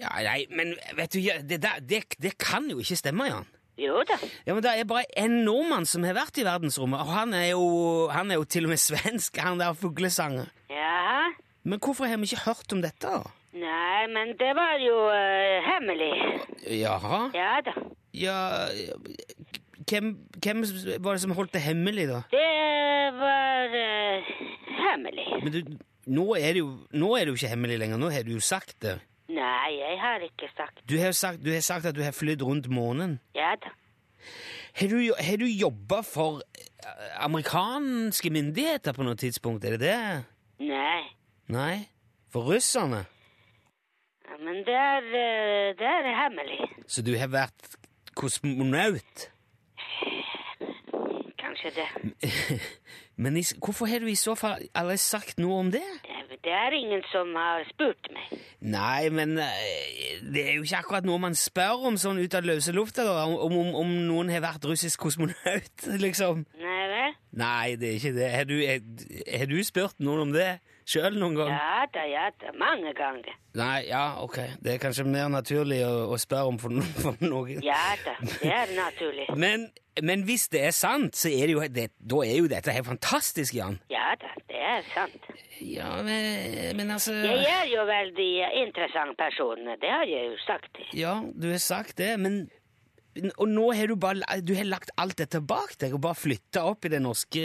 Ja, 0.00 0.12
nei, 0.26 0.42
men 0.52 0.74
vet 0.98 1.14
du, 1.14 1.20
det, 1.20 1.60
der, 1.62 1.80
det, 1.80 2.02
det 2.22 2.34
kan 2.42 2.68
jo 2.70 2.80
ikke 2.82 2.98
stemme, 3.00 3.28
Jan. 3.30 3.48
Jo 3.80 4.00
da. 4.08 4.16
Ja, 4.46 4.54
men 4.54 4.62
Det 4.64 4.72
er 4.72 4.88
bare 4.88 5.04
en 5.20 5.42
nordmann 5.44 5.88
som 5.88 6.04
har 6.08 6.16
vært 6.16 6.38
i 6.40 6.44
verdensrommet, 6.46 7.00
og 7.00 7.12
han 7.12 7.34
er 7.36 7.50
jo, 7.50 7.64
han 8.12 8.30
er 8.32 8.40
jo 8.40 8.46
til 8.48 8.68
og 8.68 8.72
med 8.72 8.80
svensk, 8.88 9.40
han 9.40 9.60
der 9.60 9.76
fuglesanger. 9.76 10.48
Jaha. 10.72 11.32
Men 11.66 11.82
hvorfor 11.82 12.06
har 12.06 12.16
vi 12.22 12.30
ikke 12.30 12.46
hørt 12.46 12.72
om 12.72 12.82
dette? 12.84 13.10
da? 13.10 13.34
Nei, 13.56 14.04
men 14.12 14.34
det 14.36 14.52
var 14.56 14.76
jo 14.80 14.96
uh, 15.08 15.64
hemmelig. 15.64 16.12
Jaha? 16.76 17.20
Ja 17.34 17.54
da. 17.64 17.72
Ja 18.16 18.36
hvem, 19.86 20.12
hvem 20.42 20.62
var 21.04 21.16
det 21.16 21.22
som 21.24 21.34
holdt 21.36 21.54
det 21.54 21.62
hemmelig, 21.64 22.06
da? 22.10 22.22
Det 22.32 23.16
var 23.16 23.76
uh, 23.76 24.30
hemmelig. 24.82 25.26
Men 25.42 25.52
du, 25.54 25.76
nå 26.16 26.26
er 26.38 26.56
det 26.56 26.62
jo 26.62 26.70
nå 26.96 27.12
er 27.16 27.26
det 27.26 27.34
jo 27.34 27.40
ikke 27.40 27.52
hemmelig 27.54 27.78
lenger. 27.82 28.00
Nå 28.00 28.10
har 28.14 28.26
du 28.26 28.34
jo 28.36 28.42
sagt 28.44 28.76
det. 28.84 28.98
Nei, 29.36 29.72
jeg 29.76 29.98
har 30.00 30.22
ikke 30.24 30.48
sagt. 30.56 30.80
Du 30.88 30.96
har 31.00 31.12
sagt, 31.12 31.42
du 31.44 31.50
har 31.52 31.60
sagt 31.64 31.86
at 31.90 31.96
du 31.96 32.02
har 32.04 32.14
flydd 32.16 32.42
rundt 32.42 32.68
månen. 32.72 33.18
Ja 33.36 33.54
da. 33.60 33.72
Har 34.80 34.88
du, 34.92 35.12
har 35.20 35.36
du 35.40 35.46
jobba 35.46 36.00
for 36.04 36.40
eh, 36.56 37.24
amerikanske 37.24 38.30
myndigheter 38.32 38.96
på 38.96 39.04
noe 39.06 39.16
tidspunkt? 39.16 39.64
Er 39.64 39.76
det 39.76 39.80
det? 39.80 40.00
Nei. 40.68 41.02
Nei? 41.52 41.76
For 42.32 42.48
russerne? 42.48 43.04
Ja, 44.26 44.36
Men 44.40 44.64
det 44.66 44.74
er, 44.76 45.06
eh, 45.20 45.70
det 45.78 45.86
er 45.92 46.10
hemmelig. 46.22 46.60
Så 46.86 47.02
du 47.02 47.14
har 47.16 47.28
vært 47.32 47.76
kosmonaut? 48.16 49.28
Kanskje 51.40 51.72
det. 51.76 51.88
Men 53.16 53.36
i, 53.40 53.42
hvorfor 53.64 53.88
har 53.88 54.02
du 54.04 54.10
i 54.12 54.18
så 54.18 54.34
fall 54.36 54.66
aldri 54.76 54.96
sagt 55.00 55.38
noe 55.40 55.60
om 55.62 55.70
det? 55.72 55.84
Det- 56.04 56.24
Det 56.46 56.52
er 56.52 56.70
ingen 56.78 57.02
som 57.10 57.32
har 57.34 57.64
spurt 57.72 58.06
meg. 58.14 58.38
Nei, 58.60 59.08
men 59.10 59.38
eh, 59.38 60.20
det 60.22 60.42
er 60.46 60.52
jo 60.54 60.62
ikke 60.62 60.78
akkurat 60.78 61.04
noe 61.08 61.18
man 61.18 61.34
spør 61.34 61.86
om 61.88 61.96
sånn 61.98 62.20
ut 62.22 62.34
av 62.38 62.44
løse 62.46 62.70
lufta, 62.76 63.02
da. 63.02 63.24
Om, 63.26 63.34
om, 63.56 63.74
om 63.80 63.90
noen 64.06 64.30
har 64.30 64.44
vært 64.44 64.64
russisk 64.68 65.00
kosmonaut, 65.00 65.86
liksom. 66.06 66.44
Nei 66.60 66.84
vel? 66.92 67.16
Nei, 67.32 67.74
det 67.80 67.88
er 67.88 67.98
ikke 67.98 68.14
det. 68.14 68.30
Har 68.36 68.44
du, 68.46 68.54
har, 68.62 68.84
har 69.40 69.46
du 69.50 69.56
spurt 69.66 69.98
noen 69.98 70.28
om 70.28 70.32
det 70.36 70.60
sjøl 70.86 71.16
noen 71.18 71.36
gang? 71.38 71.50
Ja 71.52 71.86
da, 71.92 72.04
ja 72.08 72.28
da. 72.40 72.52
Mange 72.60 72.92
ganger. 72.96 73.34
Nei, 73.56 73.86
ja, 73.88 74.04
ok. 74.22 74.38
Det 74.62 74.74
er 74.74 74.82
kanskje 74.82 75.06
mer 75.08 75.30
naturlig 75.32 75.80
å, 75.86 76.06
å 76.12 76.18
spørre 76.20 76.52
om 76.52 76.60
for, 76.62 76.76
for 77.02 77.18
noen. 77.24 77.60
Ja 77.64 77.96
da, 78.04 78.16
det 78.22 78.52
er 78.52 78.72
naturlig. 78.76 79.28
Men, 79.46 79.68
men 80.02 80.26
hvis 80.28 80.48
det 80.52 80.60
er 80.68 80.74
sant, 80.76 81.16
så 81.16 81.30
er 81.32 81.48
det 81.48 81.54
jo, 81.54 81.62
det, 81.72 81.86
da 81.96 82.18
er 82.26 82.34
jo 82.36 82.50
dette 82.52 82.74
helt 82.74 82.88
fantastisk, 82.90 83.54
Jan. 83.56 83.78
Ja 83.88 84.10
da, 84.20 84.34
det 84.50 84.60
er 84.60 84.84
sant. 84.92 85.30
Ja, 85.64 86.02
men, 86.04 86.76
men 86.76 86.90
altså 86.92 87.14
Jeg 87.16 87.46
er 87.48 87.70
jo 87.70 87.86
veldig 87.88 88.28
interessant 88.60 89.16
person, 89.16 89.62
det 89.80 89.88
har 89.88 90.04
jeg 90.04 90.28
jo 90.28 90.36
sagt. 90.44 90.82
Ja, 90.92 91.14
du 91.32 91.48
har 91.48 91.62
sagt 91.64 91.96
det, 91.96 92.10
men 92.20 92.42
Og 93.38 93.48
nå 93.48 93.66
har 93.76 93.86
du 93.90 93.96
bare 93.96 94.40
Du 94.44 94.54
har 94.58 94.66
lagt 94.68 94.90
alt 95.00 95.16
dette 95.20 95.40
bak 95.40 95.76
deg 95.80 95.94
og 95.96 96.02
bare 96.04 96.18
flytta 96.18 96.64
opp 96.70 96.84
i 96.84 96.92
den 96.92 97.06
norske 97.08 97.42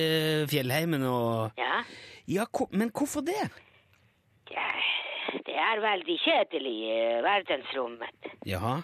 fjellheimen 0.52 1.04
og 1.08 1.58
Ja, 1.60 1.84
Ja, 2.28 2.46
men 2.72 2.92
hvorfor 2.92 3.26
det? 3.26 3.40
ja 4.52 4.68
det 5.46 5.56
er 5.56 5.80
veldig 5.80 6.16
kjedelig 6.20 6.72
i 6.92 6.96
verdensrommet. 7.24 8.26
Jaha. 8.46 8.82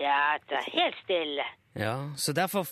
Ja 0.00 0.38
det 0.48 0.56
er 0.56 0.70
helt 0.72 0.96
stille. 1.04 1.44
Ja, 1.76 1.96
så 2.16 2.32
derfor 2.32 2.68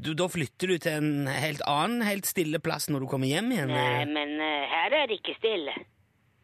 du, 0.00 0.14
Da 0.14 0.28
flytter 0.32 0.70
du 0.70 0.78
til 0.78 0.92
en 0.92 1.26
helt 1.28 1.60
annen, 1.68 2.02
helt 2.06 2.26
stille 2.30 2.58
plass 2.62 2.88
når 2.88 3.04
du 3.04 3.06
kommer 3.10 3.26
hjem 3.28 3.50
igjen? 3.52 3.68
Nei, 3.74 3.88
eh, 4.02 4.06
men 4.08 4.36
eh, 4.40 4.68
her 4.70 4.94
er 5.02 5.10
det 5.10 5.18
ikke 5.20 5.34
stille. 5.36 5.74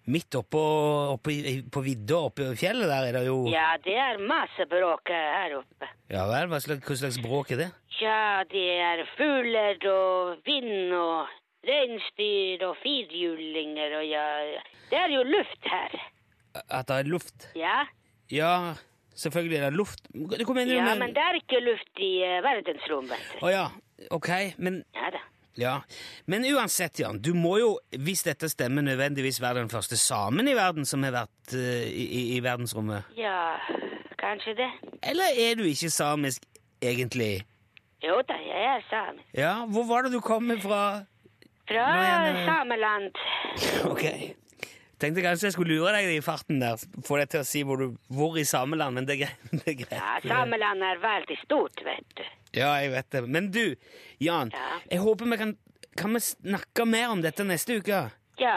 Midt 0.07 0.35
oppå, 0.39 0.61
i- 1.35 1.63
på 1.67 1.81
vidda 1.83 2.19
oppe 2.29 2.45
i 2.53 2.57
fjellet 2.61 2.87
der 2.87 3.09
er 3.09 3.13
det 3.19 3.25
jo 3.27 3.41
Ja, 3.51 3.73
det 3.83 3.97
er 3.99 4.19
masse 4.23 4.67
bråk 4.71 5.11
eh, 5.11 5.33
her 5.35 5.57
oppe. 5.59 5.89
Ja 6.11 6.27
vel, 6.31 6.47
hva 6.53 6.61
slags, 6.63 6.85
hva 6.87 6.97
slags 7.01 7.19
bråk 7.25 7.51
er 7.57 7.57
det? 7.65 7.71
Ja, 8.01 8.45
det 8.47 8.67
er 8.79 9.03
fugler 9.17 9.81
og 9.91 10.37
vind 10.47 10.93
og 10.95 11.27
reinsdyr 11.67 12.63
og 12.69 12.77
firhjulinger 12.85 13.97
og 13.99 14.05
ja 14.07 14.27
Det 14.91 14.99
er 15.01 15.09
jo 15.17 15.25
luft 15.27 15.67
her. 15.67 15.97
At 16.71 16.87
det 16.87 17.01
er 17.01 17.11
luft? 17.11 17.49
Ja, 17.59 17.85
Ja, 18.31 18.75
selvfølgelig 19.15 19.59
er 19.59 19.71
det 19.71 19.79
luft. 19.79 20.07
Hva 20.15 20.55
mener 20.55 20.71
du 20.71 20.79
ja 20.79 20.95
men 20.99 21.15
det 21.15 21.23
er 21.23 21.41
ikke 21.41 21.61
luft 21.67 21.99
i 22.03 22.13
eh, 22.23 22.39
verdensrommet. 22.47 23.27
Å 23.43 23.51
ja, 23.51 23.67
ok, 24.11 24.31
men 24.59 24.85
Ja 24.95 25.11
da. 25.15 25.19
Ja, 25.57 25.81
Men 26.27 26.45
uansett, 26.45 26.99
Jan, 27.01 27.19
du 27.23 27.33
må 27.35 27.57
jo, 27.59 27.71
hvis 27.97 28.23
dette 28.27 28.49
stemmer, 28.53 28.85
nødvendigvis 28.85 29.41
være 29.41 29.63
den 29.63 29.73
første 29.73 29.97
samen 29.97 30.49
i 30.49 30.55
verden 30.57 30.85
som 30.85 31.05
har 31.07 31.15
vært 31.15 31.57
uh, 31.57 31.85
i, 31.89 32.37
i, 32.37 32.41
verdensrommet. 32.45 33.09
Ja, 33.17 33.57
kanskje 34.21 34.57
det. 34.61 34.71
Eller 35.03 35.33
er 35.33 35.57
du 35.57 35.65
ikke 35.65 35.91
samisk 35.91 36.45
egentlig? 36.85 37.47
Jo 38.05 38.21
da, 38.29 38.37
jeg 38.45 38.65
er 38.75 38.89
same. 38.91 39.25
Ja, 39.35 39.55
hvor 39.65 39.89
var 39.89 40.05
det 40.05 40.13
du 40.13 40.21
kom 40.21 40.53
fra? 40.61 40.83
Fra 41.67 41.87
sameland. 42.45 43.17
Ok. 43.93 44.05
Tenkte 45.01 45.21
kanskje 45.25 45.51
jeg 45.51 45.53
skulle 45.57 45.77
lure 45.77 45.93
deg 45.93 46.07
i 46.15 46.21
farten 46.25 46.61
der, 46.63 46.81
få 47.05 47.19
deg 47.21 47.29
til 47.35 47.43
å 47.43 47.47
si 47.47 47.61
hvor, 47.69 47.77
du, 47.83 47.99
hvor 48.09 48.39
i 48.41 48.45
sameland, 48.49 48.97
men 48.97 49.09
det 49.09 49.19
er. 49.27 49.35
Det 49.53 49.67
er 49.75 49.79
greit. 49.83 49.97
Ja, 49.99 50.15
sameland 50.25 50.83
er 50.83 51.03
veldig 51.03 51.37
stort, 51.45 51.83
vet 51.85 52.07
du. 52.17 52.23
Ja, 52.57 52.71
jeg 52.81 52.95
vet 52.95 53.11
det. 53.13 53.25
Men 53.29 53.51
du, 53.53 53.75
Jan, 54.25 54.53
Ja. 54.57 54.79
jeg 54.91 55.03
håper 55.05 55.29
vi 55.35 55.37
kan, 55.43 55.57
kan 56.01 56.15
vi 56.17 56.23
snakke 56.25 56.87
mer 56.89 57.11
om 57.13 57.21
dette 57.25 57.45
neste 57.45 57.77
uke? 57.83 58.07
Ja, 58.41 58.57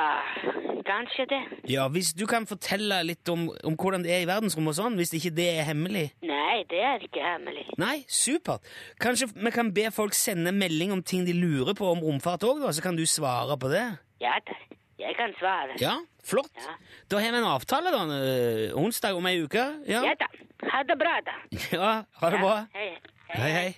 kanskje 0.88 1.26
det. 1.32 1.42
Ja, 1.72 1.86
hvis 1.92 2.14
du 2.16 2.26
kan 2.28 2.48
fortelle 2.48 3.02
litt 3.08 3.28
om, 3.32 3.46
om 3.68 3.76
hvordan 3.80 4.04
det 4.04 4.12
er 4.16 4.24
i 4.24 4.28
verdensrommet 4.28 4.74
og 4.74 4.80
sånn, 4.80 4.98
hvis 5.00 5.14
ikke 5.16 5.32
det 5.38 5.46
er 5.60 5.68
hemmelig. 5.70 6.10
Nei, 6.28 6.64
det 6.72 6.82
er 6.84 7.04
ikke 7.06 7.24
hemmelig. 7.24 7.66
Nei, 7.80 8.02
supert. 8.12 8.64
Kanskje 9.00 9.30
vi 9.36 9.52
kan 9.56 9.72
be 9.76 9.88
folk 9.96 10.16
sende 10.18 10.52
melding 10.56 10.92
om 10.96 11.04
ting 11.04 11.24
de 11.28 11.36
lurer 11.36 11.76
på 11.80 11.88
om 11.94 12.02
romfart 12.04 12.44
òg, 12.48 12.64
så 12.76 12.84
kan 12.84 12.96
du 13.00 13.06
svare 13.08 13.56
på 13.60 13.72
det? 13.72 13.86
Ja 14.24 14.36
da, 14.48 14.56
jeg 15.00 15.16
kan 15.18 15.34
svare. 15.40 15.78
Ja, 15.82 15.96
flott. 16.26 16.52
Ja. 16.60 16.76
Da 17.12 17.22
har 17.24 17.32
vi 17.32 17.40
en 17.42 17.48
avtale, 17.48 17.92
da. 17.96 18.04
øh, 18.06 18.78
Onsdag 18.84 19.16
om 19.18 19.26
ei 19.30 19.42
uke. 19.44 19.66
Ja. 19.88 20.04
Ja 20.04 20.14
da. 20.20 20.28
Ha 20.74 20.84
det 20.84 20.98
bra, 21.00 21.16
da. 21.26 21.36
ja, 21.78 21.92
ha 22.22 22.30
det 22.30 22.40
bra. 22.44 22.56
Hei. 22.76 22.90
Hei, 23.30 23.52
hei. 23.52 23.76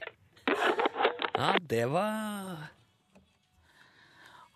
Ja, 1.38 1.56
det 1.70 1.86
var 1.92 2.70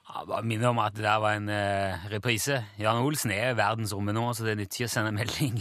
ja, 0.10 0.26
Bare 0.26 0.44
minner 0.44 0.70
om 0.70 0.80
at 0.80 0.96
det 0.96 1.04
der 1.04 1.20
var 1.20 1.36
en 1.36 1.50
uh, 1.50 2.10
reprise. 2.12 2.62
Jan 2.80 3.04
Olsen 3.04 3.32
er 3.32 3.52
i 3.52 3.58
verdensrommet 3.58 4.16
nå, 4.16 4.28
så 4.34 4.46
det 4.46 4.56
er 4.56 4.62
nyttig 4.64 4.88
å 4.88 4.92
sende 4.92 5.12
melding 5.16 5.60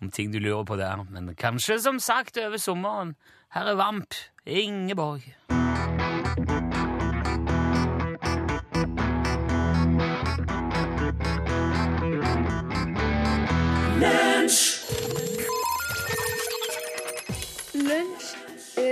om 0.00 0.10
ting 0.10 0.32
du 0.32 0.40
lurer 0.40 0.64
på 0.64 0.78
der. 0.80 1.04
Men 1.10 1.34
kanskje, 1.36 1.78
som 1.82 2.00
sagt, 2.00 2.38
over 2.40 2.56
sommeren. 2.56 3.14
Her 3.54 3.74
er 3.74 3.80
Vamp. 3.80 4.14
Ingeborg. 4.46 5.26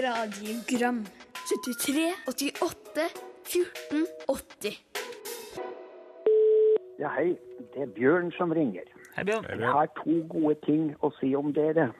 Radiogram 0.09 1.05
73, 1.49 2.15
88, 2.27 3.09
14, 3.45 4.07
80 4.29 4.79
Ja, 6.99 7.09
hei. 7.15 7.37
Det 7.75 7.83
er 7.85 7.91
Bjørn 7.95 8.33
som 8.35 8.51
ringer. 8.53 8.87
Hei, 9.17 9.25
Bjørn. 9.25 9.45
Jeg 9.61 9.69
har 9.71 9.87
to 10.01 10.17
gode 10.33 10.57
ting 10.65 10.89
å 11.05 11.11
si 11.21 11.31
om 11.39 11.53
dere. 11.55 11.91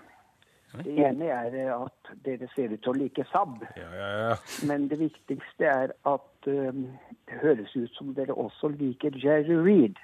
Det 0.85 0.95
ene 1.01 1.29
er 1.33 1.55
at 1.75 2.11
dere 2.27 2.49
ser 2.55 2.73
ut 2.75 2.83
til 2.85 2.93
å 2.93 2.97
like 2.99 3.25
SAB, 3.31 3.63
Ja, 3.77 3.87
ja, 3.95 4.09
ja. 4.29 4.35
men 4.69 4.89
det 4.91 4.99
viktigste 5.01 5.65
er 5.71 5.95
at 6.07 6.27
det 6.45 7.39
høres 7.43 7.73
ut 7.77 7.95
som 7.97 8.13
dere 8.17 8.37
også 8.37 8.69
liker 8.75 9.17
Jerry 9.17 9.57
Reed. 9.65 9.97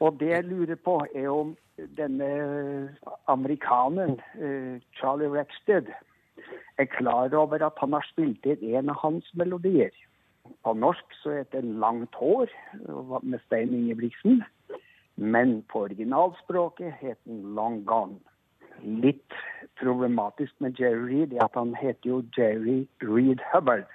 Og 0.00 0.18
det 0.20 0.32
jeg 0.32 0.48
lurer 0.48 0.76
på, 0.84 0.98
er 1.14 1.28
om 1.32 1.54
denne 1.96 2.26
amerikaneren, 3.28 4.18
eh, 4.40 4.80
Charlie 4.98 5.30
Rexted, 5.32 5.92
er 6.78 6.84
klar 6.84 7.34
over 7.34 7.64
at 7.66 7.78
han 7.80 7.92
har 7.96 8.06
spilt 8.10 8.46
inn 8.46 8.76
en 8.76 8.92
av 8.92 9.00
hans 9.02 9.28
melodier. 9.34 9.94
På 10.62 10.74
norsk 10.74 11.18
så 11.22 11.32
heter 11.38 11.60
det 11.60 11.78
'Langt 11.82 12.14
hår' 12.14 12.52
med 13.22 13.40
Stein 13.46 13.74
Ingebrigtsen. 13.74 14.44
Men 15.16 15.62
på 15.62 15.80
originalspråket 15.88 16.92
het 16.92 17.18
den 17.24 17.54
'Long 17.54 17.84
Gone'. 17.84 18.20
Litt 18.82 19.32
problematisk 19.80 20.52
med 20.60 20.80
Jerry 20.80 21.04
Reed 21.08 21.32
er 21.32 21.44
at 21.44 21.54
han 21.54 21.74
heter 21.74 22.10
jo 22.10 22.22
Jerry 22.36 22.86
Reed 23.02 23.40
Hubbard. 23.52 23.86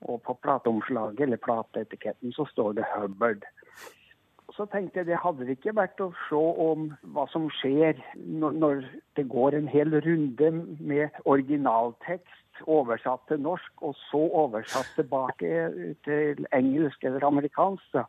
Og 0.00 0.22
på 0.22 0.34
plateomslaget 0.42 1.20
eller 1.20 1.36
plateetiketten 1.36 2.32
så 2.32 2.44
står 2.44 2.72
det 2.72 2.84
Hubbard. 2.96 3.44
Så 4.58 4.66
tenkte 4.72 5.00
jeg 5.00 5.06
det 5.06 5.20
hadde 5.22 5.46
det 5.46 5.54
ikke 5.58 5.76
vært 5.78 6.00
å 6.02 6.10
se 6.26 6.42
om 6.64 6.88
hva 7.14 7.28
som 7.30 7.46
skjer 7.60 8.00
når, 8.16 8.56
når 8.58 8.80
det 9.18 9.24
går 9.30 9.54
en 9.54 9.70
hel 9.70 9.94
runde 10.02 10.50
med 10.82 11.20
originaltekst 11.24 12.64
oversatt 12.66 13.22
til 13.30 13.38
norsk, 13.44 13.82
og 13.86 13.94
så 14.08 14.18
oversatt 14.42 14.90
tilbake 14.96 15.68
til 16.08 16.46
engelsk 16.56 17.04
eller 17.06 17.26
amerikansk. 17.28 17.86
Da. 17.94 18.02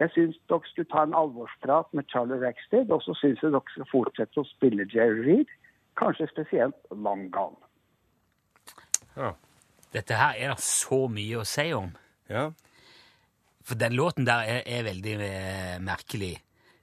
Jeg 0.00 0.14
syns 0.14 0.38
dere 0.48 0.70
skulle 0.70 0.88
ta 0.88 1.04
en 1.04 1.18
alvorsprat 1.18 1.92
med 1.92 2.08
Charlie 2.08 2.40
Rackstead, 2.40 2.88
og 2.88 3.04
så 3.04 3.14
syns 3.20 3.44
jeg 3.44 3.52
dere 3.52 3.74
skal 3.74 3.90
fortsette 3.92 4.40
å 4.40 4.48
spille 4.48 4.88
Jerry 4.94 5.20
Reed, 5.26 5.52
kanskje 6.00 6.30
spesielt 6.32 6.78
Long 6.90 7.28
Gone. 7.34 7.60
Ja. 9.16 9.34
Dette 9.92 10.16
her 10.16 10.38
er 10.40 10.54
det 10.54 10.64
så 10.64 11.04
mye 11.12 11.42
å 11.42 11.48
si 11.48 11.68
om. 11.76 11.92
ja. 12.32 12.48
For 13.64 13.78
den 13.78 13.94
låten 13.94 14.26
der 14.26 14.46
er, 14.48 14.62
er 14.66 14.86
veldig 14.88 15.14
eh, 15.26 15.76
merkelig. 15.82 16.34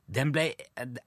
Den 0.10 0.32
ble 0.34 0.54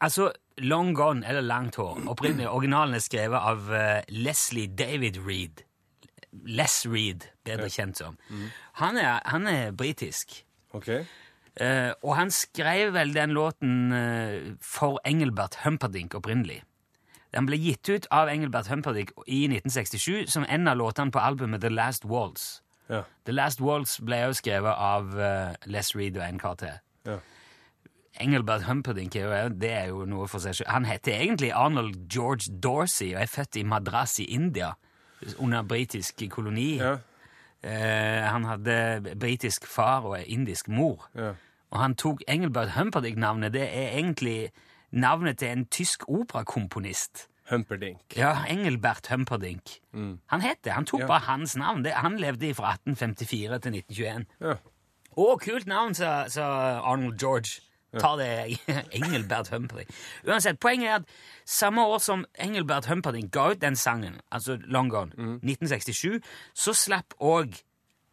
Altså, 0.01 0.31
Long 0.63 0.93
Gone, 0.95 1.27
eller 1.27 1.41
Langt 1.41 1.77
hår, 1.81 2.05
opprinnelig 2.13 2.49
originalen 2.49 2.95
er 2.95 3.03
skrevet 3.03 3.41
av 3.41 3.73
eh, 3.75 4.03
Leslie 4.13 4.69
David 4.69 5.19
Reed. 5.27 5.65
Les 6.49 6.77
Reed, 6.89 7.27
bedre 7.45 7.69
kjent 7.73 7.99
som. 7.99 8.17
Han 8.81 8.97
er, 8.97 9.21
han 9.29 9.49
er 9.51 9.73
britisk. 9.77 10.45
OK. 10.73 10.89
Eh, 11.61 11.91
og 12.01 12.15
han 12.17 12.31
skrev 12.33 12.95
vel 12.95 13.13
den 13.13 13.35
låten 13.37 13.93
eh, 13.93 14.53
for 14.65 15.01
Engelbert 15.05 15.59
Humperdinck 15.65 16.15
opprinnelig. 16.17 16.63
Den 17.33 17.49
ble 17.49 17.57
gitt 17.61 17.89
ut 17.89 18.07
av 18.13 18.29
Engelbert 18.33 18.69
Humperdinck 18.73 19.13
i 19.27 19.45
1967 19.49 20.33
som 20.33 20.47
en 20.49 20.69
av 20.69 20.77
låtene 20.81 21.13
på 21.13 21.21
albumet 21.21 21.61
The 21.65 21.73
Last 21.73 22.05
Waltz. 22.09 22.63
Ja. 22.89 23.03
The 23.27 23.33
Last 23.33 23.61
Waltz 23.61 24.01
ble 24.05 24.25
også 24.27 24.43
skrevet 24.43 24.75
av 24.75 25.13
uh, 25.17 25.55
Les 25.71 25.93
Reed 25.97 26.17
og 26.19 26.25
en 26.27 26.41
kar 26.43 26.59
til. 26.61 26.81
Ja. 27.07 27.19
Engelbert 28.21 28.67
Humperdinck 28.69 29.17
er 29.17 29.49
det 29.49 29.71
er 29.73 29.87
jo 29.89 30.05
noe 30.05 30.27
for 30.29 30.43
seg 30.43 30.59
selv. 30.59 30.69
Han 30.69 30.85
heter 30.85 31.15
egentlig 31.17 31.53
Arnold 31.57 31.95
George 32.13 32.53
Dorsey 32.63 33.15
og 33.15 33.23
er 33.23 33.31
født 33.31 33.57
i 33.57 33.65
Madras 33.65 34.19
i 34.21 34.29
India 34.35 34.75
under 35.39 35.63
britisk 35.63 36.23
koloni. 36.31 36.77
Ja. 36.83 36.99
Uh, 37.63 38.27
han 38.27 38.45
hadde 38.45 39.17
britisk 39.21 39.67
far 39.67 40.05
og 40.11 40.19
indisk 40.27 40.69
mor. 40.69 41.09
Ja. 41.15 41.33
Og 41.73 41.81
han 41.81 41.95
tok 41.97 42.23
Engelbert 42.29 42.75
Humperdinck-navnet. 42.77 43.53
Det 43.53 43.63
er 43.63 43.97
egentlig 43.97 44.51
navnet 44.91 45.39
til 45.39 45.49
en 45.49 45.67
tysk 45.67 46.05
operakomponist. 46.09 47.29
Humperdink. 47.53 48.17
Ja, 48.17 48.33
Engelbert 48.51 49.07
Humperdinck. 49.13 49.77
Han 49.95 50.41
het 50.41 50.63
det. 50.65 50.73
Han 50.73 50.85
tok 50.89 51.01
Ja. 51.05 51.07
bare 51.07 51.27
hans 51.29 51.57
navn. 51.57 51.83
Det, 51.85 51.93
han 51.95 52.17
levde 52.19 52.55
fra 52.55 52.73
1854 52.75 53.59
til 53.63 53.73
1921. 53.73 54.27
Ja. 54.41 54.55
Å, 55.17 55.37
kult 55.39 55.67
navn, 55.69 55.95
sa, 55.95 56.25
Arnold 56.81 57.19
George. 57.21 57.61
Ta 58.01 58.15
det, 58.17 58.59
Engelbert 58.97 59.51
Humperdinck. 59.53 59.91
Uansett, 60.25 60.57
poenget 60.61 60.89
er 60.89 60.95
at 61.03 61.11
samme 61.45 61.83
år 61.85 61.99
som 62.01 62.25
Engelbert 62.41 62.87
Humperdinck 62.89 63.31
ga 63.35 63.51
ut 63.53 63.61
den 63.61 63.77
sangen, 63.77 64.15
altså 64.33 64.57
Long 64.65 64.89
Gone, 64.89 65.13
1967, 65.45 66.23
så 66.57 66.73
slapp 66.73 67.13
òg 67.21 67.59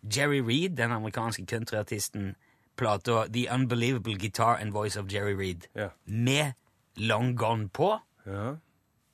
Jerry 0.03 0.41
Reed, 0.43 0.75
den 0.75 0.91
amerikanske 0.91 1.45
countryartisten, 1.47 2.33
plata 2.75 3.25
The 3.31 3.47
Unbelievable 3.53 4.17
Guitar 4.19 4.57
and 4.59 4.71
Voice 4.75 4.99
of 4.99 5.07
Jerry 5.11 5.33
Reed, 5.39 5.67
Ja. 5.75 5.87
med 6.05 6.53
Long 6.97 7.35
Gone 7.37 7.69
på. 7.69 7.93
Ja. 8.27 8.57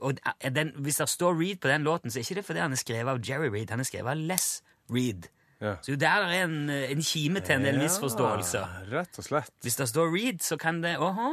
Og 0.06 0.20
den, 0.56 0.74
hvis 0.86 1.00
det 1.02 1.08
står 1.10 1.34
Reed 1.40 1.64
på 1.64 1.72
den 1.72 1.86
låten, 1.88 2.14
så 2.14 2.20
er 2.20 2.28
ikke 2.28 2.42
det 2.42 2.46
fordi 2.46 2.62
han 2.62 2.76
er 2.76 2.82
skrevet 2.82 3.10
av 3.16 3.24
Jerry 3.26 3.50
Reed, 3.50 3.74
han 3.74 3.82
er 3.82 3.88
skrevet 3.88 4.14
av 4.14 4.28
Les 4.30 4.50
Reed. 4.94 5.30
Ja. 5.64 5.76
Så 5.82 5.96
der 5.96 6.26
er 6.28 6.44
en, 6.44 6.70
en 6.70 7.02
kime 7.02 7.40
til 7.40 7.56
en 7.56 7.66
del 7.66 7.78
misforståelser. 7.80 8.66
Ja, 8.66 8.84
rett 8.92 9.18
og 9.18 9.26
slett. 9.26 9.54
Hvis 9.64 9.80
det 9.80 9.88
står 9.90 10.12
Reed, 10.14 10.44
så 10.44 10.58
kan 10.62 10.82
det 10.84 10.98
Åhå, 11.02 11.30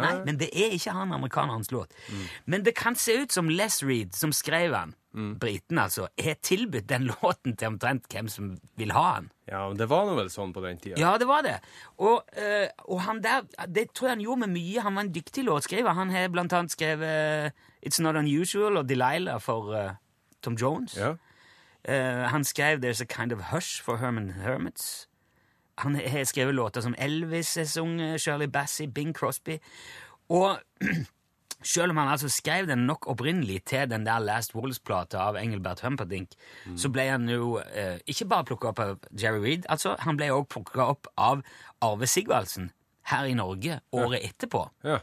nei, 0.00 0.14
men 0.26 0.40
det 0.40 0.48
er 0.56 0.74
ikke 0.74 0.94
han 0.96 1.12
amerikanerens 1.14 1.70
låt. 1.74 1.92
Men 2.46 2.64
det 2.66 2.74
kan 2.78 2.96
se 2.98 3.18
ut 3.22 3.36
som 3.36 3.52
Les 3.52 3.82
Reed, 3.84 4.16
som 4.16 4.32
skrev 4.34 4.74
han, 4.74 4.96
briten 5.40 5.78
altså, 5.80 6.08
har 6.20 6.36
tilbudt 6.44 6.88
den 6.88 7.08
låten 7.12 7.56
til 7.56 7.72
omtrent 7.72 8.08
hvem 8.12 8.28
som 8.28 8.52
vil 8.76 8.92
ha 8.92 9.06
den. 9.18 9.30
Ja, 9.48 9.62
men 9.68 9.78
det 9.78 9.88
var 9.90 10.06
nå 10.08 10.16
vel 10.18 10.30
sånn 10.32 10.52
på 10.54 10.62
den 10.64 10.80
tida. 10.82 10.98
Ja, 11.00 11.14
det 11.20 11.28
var 11.28 11.44
det. 11.46 11.56
Og, 12.02 12.24
eh, 12.36 12.68
og 12.90 13.00
han 13.06 13.22
der, 13.24 13.46
det 13.66 13.88
tror 13.94 14.10
jeg 14.10 14.16
han 14.16 14.24
gjorde 14.24 14.44
med 14.44 14.54
mye. 14.56 14.84
Han 14.84 14.98
var 14.98 15.06
en 15.06 15.14
dyktig 15.14 15.46
låtskriver. 15.46 15.96
Han 15.96 16.10
har 16.14 16.28
blant 16.34 16.54
annet 16.56 16.74
skrevet 16.74 17.52
eh, 17.52 17.66
It's 17.86 18.02
Not 18.02 18.18
Unusual 18.18 18.80
og 18.80 18.88
Delilah 18.88 19.40
for 19.40 19.72
uh, 19.72 19.94
Tom 20.42 20.56
Jones. 20.58 20.96
Ja. 20.98 21.14
Uh, 21.86 22.26
han 22.32 22.44
skrev 22.44 22.82
There's 22.82 23.00
a 23.00 23.06
Kind 23.06 23.32
of 23.32 23.52
Hush 23.52 23.82
for 23.82 24.02
Herman 24.02 24.30
Hermits. 24.42 25.06
Han 25.78 25.94
har 25.94 26.24
skrevet 26.24 26.54
låter 26.54 26.80
som 26.80 26.94
Elvis 26.98 27.54
har 27.54 27.64
sunget, 27.64 28.20
Shirley 28.20 28.48
Bassey, 28.48 28.86
Bing 28.86 29.14
Crosby. 29.14 29.58
Og 30.28 30.58
selv 31.62 31.90
om 31.90 32.00
han 32.00 32.10
altså 32.12 32.28
skrev 32.28 32.66
den 32.68 32.84
nok 32.86 33.08
opprinnelig 33.10 33.62
til 33.70 33.88
den 33.90 34.04
der 34.06 34.22
Last 34.22 34.54
Walls-plata 34.54 35.22
av 35.28 35.38
Engelbert 35.40 35.80
Humperdinck, 35.80 36.36
så 36.76 36.90
ble 36.92 37.08
han 37.08 37.28
jo 37.30 37.56
eh, 37.64 37.98
ikke 38.06 38.28
bare 38.28 38.48
plukka 38.50 38.72
opp 38.72 38.82
av 38.84 38.96
Jerry 39.10 39.40
Reed, 39.42 39.68
altså, 39.72 39.96
han 40.04 40.18
ble 40.20 40.30
også 40.34 40.50
plukka 40.56 40.90
opp 40.94 41.10
av 41.16 41.42
Arve 41.84 42.08
Sigvaldsen 42.10 42.70
her 43.10 43.28
i 43.30 43.34
Norge 43.38 43.80
året 43.94 44.24
etterpå. 44.26 44.64
Ja. 44.86 45.00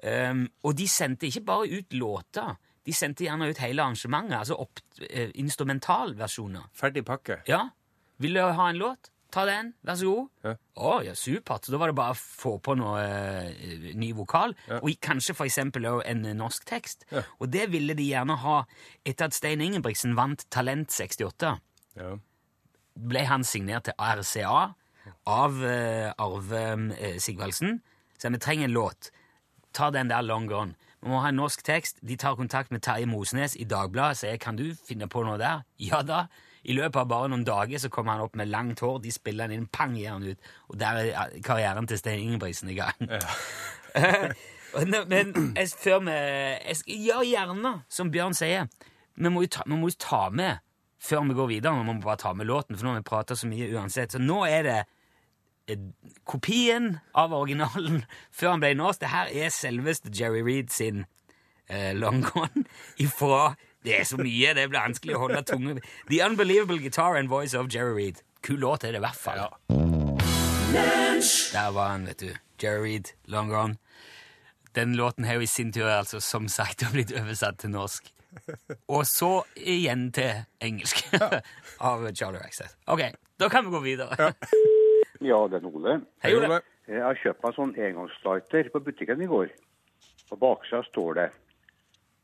Um, 0.00 0.46
og 0.64 0.78
de 0.78 0.86
sendte 0.88 1.28
ikke 1.28 1.44
bare 1.44 1.80
ut 1.80 1.92
låter, 1.92 2.54
de 2.86 2.92
sendte 2.96 3.26
gjerne 3.26 3.50
ut 3.50 3.58
hele 3.60 3.84
arrangementet, 3.84 4.38
altså 4.38 4.56
opp, 4.62 4.80
eh, 5.10 5.30
instrumentalversjoner. 5.42 6.70
Ferdig 6.72 7.04
pakke. 7.04 7.42
Ja, 7.48 7.66
vil 8.18 8.34
du 8.34 8.40
ha 8.40 8.68
en 8.70 8.80
låt? 8.80 9.10
Ta 9.30 9.44
den, 9.46 9.68
vær 9.86 9.94
så 10.00 10.08
god. 10.10 10.28
Ja. 10.44 10.52
Å, 10.80 10.92
ja, 11.06 11.12
supert. 11.14 11.68
Da 11.70 11.78
var 11.78 11.92
det 11.92 11.96
bare 11.98 12.14
å 12.16 12.18
få 12.18 12.56
på 12.64 12.74
noe 12.78 13.02
eh, 13.04 13.92
ny 13.94 14.08
vokal, 14.18 14.56
og 14.80 14.88
kanskje 15.04 15.36
for 15.38 15.46
eksempel 15.46 15.86
en 16.02 16.24
eh, 16.26 16.34
norsk 16.34 16.66
tekst. 16.66 17.06
Ja. 17.14 17.22
Og 17.38 17.52
det 17.54 17.68
ville 17.70 17.94
de 17.94 18.08
gjerne 18.08 18.36
ha 18.42 18.56
etter 19.06 19.28
at 19.28 19.36
Stein 19.36 19.62
Ingebrigtsen 19.62 20.16
vant 20.18 20.46
Talent 20.50 20.90
68 20.90 21.54
Ja. 22.00 22.16
ble 22.98 23.22
han 23.30 23.44
signert 23.46 23.86
til 23.88 23.94
RCA 23.96 24.74
av 25.30 25.62
eh, 25.64 26.10
Arve 26.18 26.64
eh, 26.98 27.16
Sigvaldsen. 27.22 27.78
Så 28.18 28.28
vi 28.34 28.38
trenger 28.42 28.66
en 28.68 28.74
låt. 28.76 29.12
Ta 29.72 29.90
den 29.94 30.10
der 30.10 30.22
Long 30.26 30.46
Gone. 30.50 30.74
Vi 31.00 31.08
må 31.08 31.22
ha 31.22 31.30
en 31.30 31.38
norsk 31.40 31.62
tekst. 31.64 32.02
De 32.04 32.16
tar 32.20 32.34
kontakt 32.36 32.70
med 32.74 32.82
Terje 32.84 33.06
Mosnes 33.08 33.54
i 33.56 33.64
Dagbladet 33.64 34.18
og 34.18 34.20
sier 34.20 34.40
kan 34.42 34.58
du 34.58 34.66
finne 34.84 35.06
på 35.08 35.22
noe 35.24 35.38
der. 35.40 35.62
Ja 35.80 36.02
da. 36.04 36.26
I 36.64 36.74
løpet 36.76 36.96
av 37.00 37.08
bare 37.08 37.28
noen 37.32 37.44
dager 37.46 37.78
så 37.80 37.88
kommer 37.92 38.12
han 38.18 38.24
opp 38.26 38.34
med 38.36 38.50
langt 38.52 38.80
hår. 38.84 38.98
De 39.02 39.12
spiller 39.14 39.46
han 39.48 39.54
inn, 39.56 39.66
pang, 39.72 39.94
gir 39.96 40.10
han 40.12 40.26
ut. 40.26 40.50
Og 40.68 40.78
der 40.80 41.00
er 41.14 41.36
karrieren 41.44 41.86
til 41.88 41.98
Stein 41.98 42.20
Ingebrigtsen 42.26 42.68
i 42.68 42.76
gang. 42.78 43.08
Ja. 43.08 43.20
Men 45.10 45.32
jeg, 45.56 45.68
før 45.80 46.02
vi 46.04 46.74
skal- 46.74 47.00
Ja, 47.06 47.20
gjerne, 47.26 47.82
som 47.88 48.10
Bjørn 48.10 48.34
sier. 48.34 48.68
Vi 49.16 49.28
må 49.28 49.42
jo 49.42 49.48
ta, 49.48 49.64
må 49.66 49.88
ta 49.98 50.28
med 50.30 50.58
før 51.00 51.24
vi 51.28 51.34
går 51.34 51.48
videre. 51.48 51.78
Vi 51.80 51.84
må 51.92 52.00
bare 52.02 52.16
ta 52.16 52.32
med 52.32 52.46
låten, 52.46 52.76
for 52.76 52.84
nå 52.86 52.92
har 52.92 53.00
vi 53.00 53.08
prata 53.08 53.34
så 53.36 53.48
mye 53.48 53.70
uansett. 53.74 54.12
Så 54.12 54.18
nå 54.20 54.44
er 54.46 54.62
det 54.62 54.78
eh, 55.68 55.78
kopien 56.24 56.98
av 57.14 57.32
originalen 57.32 58.04
før 58.36 58.50
han 58.54 58.60
ble 58.60 58.74
norsk. 58.78 59.00
Det 59.00 59.08
her 59.14 59.32
er 59.32 59.48
selveste 59.54 60.12
Jerry 60.14 60.42
Reed 60.46 60.70
sin 60.70 61.02
uh, 61.70 61.92
Long 61.96 62.22
Gone 62.22 62.64
ifra 62.98 63.56
Det 63.84 63.94
er 63.96 64.04
så 64.04 64.18
mye, 64.20 64.52
det 64.52 64.66
blir 64.68 64.76
vanskelig 64.76 65.14
å 65.16 65.22
holde 65.22 65.40
tunga 65.48 65.74
The 66.10 66.18
Unbelievable 66.26 66.76
Guitar 66.82 67.16
and 67.16 67.30
Voice 67.32 67.54
of 67.56 67.70
Jerry 67.72 67.94
Reed. 67.96 68.18
Kul 68.44 68.58
låt 68.60 68.84
er 68.84 68.92
det 68.92 69.00
i 69.00 69.04
hvert 69.06 69.16
fall. 69.16 69.40
Der 71.52 71.70
var 71.72 71.94
han, 71.94 72.04
vet 72.06 72.20
du. 72.20 72.34
Jerry 72.60 72.82
Reed, 72.84 73.12
Long 73.24 73.48
Gone. 73.48 73.78
Den 74.76 74.92
låten 74.96 75.24
har 75.24 75.40
jo 75.40 75.46
i 75.46 75.48
sin 75.48 75.72
tur 75.72 75.88
altså 75.88 76.20
som 76.20 76.48
sagt 76.48 76.84
blitt 76.92 77.12
oversatt 77.16 77.58
til 77.62 77.72
norsk. 77.72 78.10
Og 78.86 79.06
så 79.08 79.30
igjen 79.56 80.10
til 80.14 80.44
engelsk 80.62 81.00
av 81.90 82.04
Charlie 82.12 82.38
Rackstead. 82.42 82.76
Ok, 82.86 83.00
da 83.40 83.48
kan 83.48 83.64
vi 83.64 83.72
gå 83.72 83.80
videre. 83.86 84.34
Ja, 85.24 85.40
det 85.48 85.62
er 85.62 85.66
Ole. 85.72 86.02
Hei, 86.22 86.34
Ole. 86.36 86.60
Jeg 86.90 87.00
har 87.02 87.18
kjøpt 87.22 87.42
meg 87.46 87.56
sånn 87.56 87.72
engangslighter 87.80 88.68
på 88.74 88.84
butikken 88.84 89.24
i 89.24 89.30
går. 89.30 89.48
På 90.28 90.38
baksida 90.38 90.84
står 90.90 91.16
det 91.16 91.26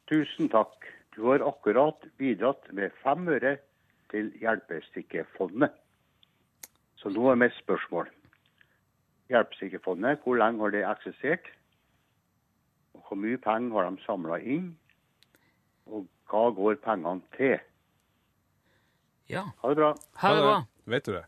Tusen 0.07 0.53
takk. 0.53 0.85
Du 1.17 1.23
har 1.31 1.41
akkurat 1.49 2.05
bidratt 2.19 2.73
med 2.73 2.91
fem 3.03 3.29
øre 3.29 3.57
til 4.11 4.33
Hjelpestikkefondet. 4.41 5.73
Så 7.01 7.09
nå 7.09 7.31
er 7.31 7.39
mitt 7.41 7.55
spørsmål. 7.57 8.11
Hjelpestikkefondet, 9.33 10.21
hvor 10.23 10.37
lenge 10.37 10.61
har 10.61 10.75
det 10.75 10.85
eksistert? 10.85 11.49
Og 12.95 13.05
hvor 13.09 13.17
mye 13.17 13.41
penger 13.41 13.73
har 13.79 13.91
de 13.91 14.05
samla 14.05 14.39
inn? 14.45 14.69
Og 15.87 16.07
hva 16.29 16.51
går 16.55 16.79
pengene 16.85 17.23
til? 17.37 17.59
Ja, 19.29 19.43
Ha 19.63 19.69
det 19.69 19.77
bra. 19.77 19.95
ha 20.17 20.35
det 20.35 20.43
bra. 20.43 20.63
Vet 20.85 21.07
du 21.07 21.13
det? 21.13 21.25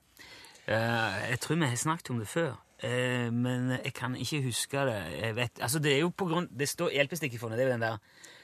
Uh, 0.69 1.31
jeg 1.31 1.39
tror 1.41 1.57
vi 1.57 1.65
har 1.65 1.77
snakket 1.77 2.11
om 2.11 2.19
det 2.19 2.29
før, 2.29 2.65
Uh, 2.85 3.33
men 3.35 3.71
jeg 3.71 3.91
kan 3.95 4.15
ikke 4.17 4.43
huske 4.43 4.79
det. 4.87 5.19
Jeg 5.21 5.37
vet, 5.37 5.59
altså 5.61 5.79
det 5.83 5.95
er 5.97 6.01
jo 6.01 6.09
på 6.15 6.25
grunn, 6.31 6.47
det 6.59 6.69
står 6.69 6.91
Hjelpestikkefondet, 6.95 7.59
det 7.59 7.65
er 7.65 7.69
jo 7.69 7.73
den 7.73 7.83
der 7.83 7.97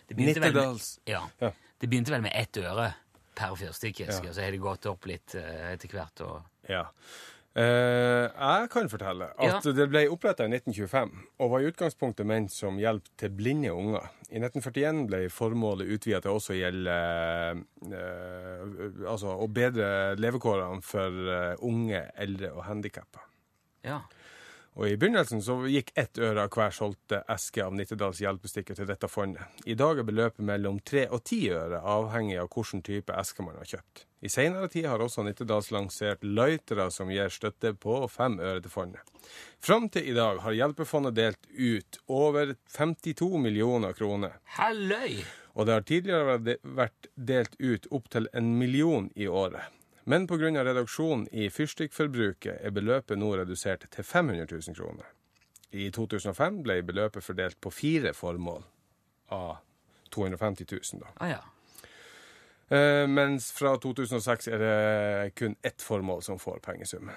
det 0.09 0.17
begynte, 0.17 0.41
vel 0.41 0.55
med, 0.55 0.81
ja, 1.09 1.23
Ja. 1.41 1.53
det 1.81 1.91
begynte 1.91 2.13
vel 2.15 2.23
med 2.23 2.33
ett 2.35 2.57
øre 2.57 2.95
per 3.35 3.55
fyrstikke, 3.59 4.07
Ja. 4.09 4.19
og 4.21 4.35
så 4.35 4.43
har 4.45 4.51
det 4.51 4.61
gått 4.63 4.87
opp 4.87 5.07
litt 5.07 5.35
uh, 5.35 5.73
etter 5.73 5.89
hvert. 5.89 6.21
Og, 6.21 6.43
Ja. 6.69 6.89
Uh, 7.55 8.27
jeg 8.35 8.71
kan 8.73 8.89
fortelle 8.91 9.29
at 9.39 9.63
det 9.63 9.85
ble 9.87 10.09
oppretta 10.11 10.43
i 10.43 10.51
1925 10.51 11.13
og 11.39 11.51
var 11.53 11.61
i 11.63 11.69
utgangspunktet 11.71 12.27
ment 12.27 12.51
som 12.51 12.81
hjelp 12.83 13.05
til 13.17 13.31
blinde 13.31 13.71
unger. 13.71 14.09
I 14.31 14.41
1941 14.43 15.07
ble 15.07 15.21
formålet 15.31 15.87
utvida 15.87 16.19
til 16.21 16.35
også 16.35 16.51
å 16.51 16.59
gjelde 16.59 16.97
uh, 17.95 19.11
altså 19.13 19.37
å 19.39 19.47
bedre 19.47 20.17
levekårene 20.19 20.83
for 20.83 21.57
unge, 21.63 22.03
eldre 22.19 22.51
og 22.57 22.65
handikappa. 22.67 23.23
Ja. 23.87 24.01
Og 24.75 24.89
I 24.91 24.97
begynnelsen 24.99 25.39
så 25.45 25.55
gikk 25.71 25.93
ett 25.95 26.19
øre 26.19 26.49
av 26.49 26.55
hver 26.57 26.73
solgte 26.75 27.21
eske 27.31 27.63
av 27.63 27.77
Nittedals 27.79 28.19
hjelpestikker 28.25 28.75
til 28.75 28.89
dette 28.89 29.07
fondet. 29.07 29.47
I 29.71 29.77
dag 29.79 30.01
er 30.01 30.09
beløpet 30.09 30.43
mellom 30.43 30.81
tre 30.83 31.05
og 31.15 31.23
ti 31.31 31.45
øre, 31.55 31.79
avhengig 31.79 32.41
av 32.43 32.49
hvilken 32.51 32.83
type 32.83 33.15
eske 33.15 33.47
man 33.47 33.61
har 33.61 33.71
kjøpt. 33.71 34.03
I 34.25 34.33
senere 34.33 34.71
tid 34.73 34.89
har 34.91 35.05
også 35.05 35.23
Nittedals 35.23 35.71
lansert 35.71 36.27
løytere 36.27 36.89
som 36.91 37.13
gir 37.13 37.31
støtte 37.31 37.75
på 37.79 38.01
fem 38.11 38.41
øre 38.41 38.65
til 38.65 38.75
fondet. 38.75 39.15
Fram 39.63 39.87
til 39.95 40.11
i 40.11 40.17
dag 40.17 40.43
har 40.43 40.59
Hjelpefondet 40.59 41.15
delt 41.21 41.47
ut 41.55 42.01
over 42.11 42.57
52 42.75 43.31
millioner 43.47 43.95
kroner. 43.95 44.41
Halløy! 44.59 45.23
Og 45.55 45.69
det 45.69 45.77
har 45.77 45.87
tidligere 45.87 46.27
vært 46.33 46.69
vært 46.83 47.11
delt 47.15 47.55
ut 47.63 47.87
opptil 47.95 48.27
en 48.35 48.57
million 48.59 49.07
i 49.15 49.31
året. 49.31 49.71
Men 50.05 50.27
pga. 50.27 50.65
reduksjonen 50.65 51.29
i 51.33 51.49
fyrstikkforbruket 51.51 52.61
er 52.61 52.71
beløpet 52.71 53.19
nå 53.19 53.31
redusert 53.37 53.87
til 53.91 54.05
500 54.05 54.47
000 54.51 54.77
kroner. 54.77 55.09
I 55.73 55.91
2005 55.91 56.63
ble 56.63 56.83
beløpet 56.83 57.25
fordelt 57.25 57.61
på 57.61 57.71
fire 57.71 58.13
formål 58.15 58.63
av 59.33 59.57
250 60.15 60.67
000, 60.71 61.01
da. 61.01 61.13
Ah, 61.17 61.29
ja. 61.29 61.43
Uh, 62.65 63.05
mens 63.11 63.51
fra 63.53 63.75
2006 63.77 64.49
er 64.49 64.63
det 64.63 65.35
kun 65.37 65.57
ett 65.63 65.83
formål 65.83 66.23
som 66.23 66.39
får 66.39 66.61
pengesum. 66.65 67.11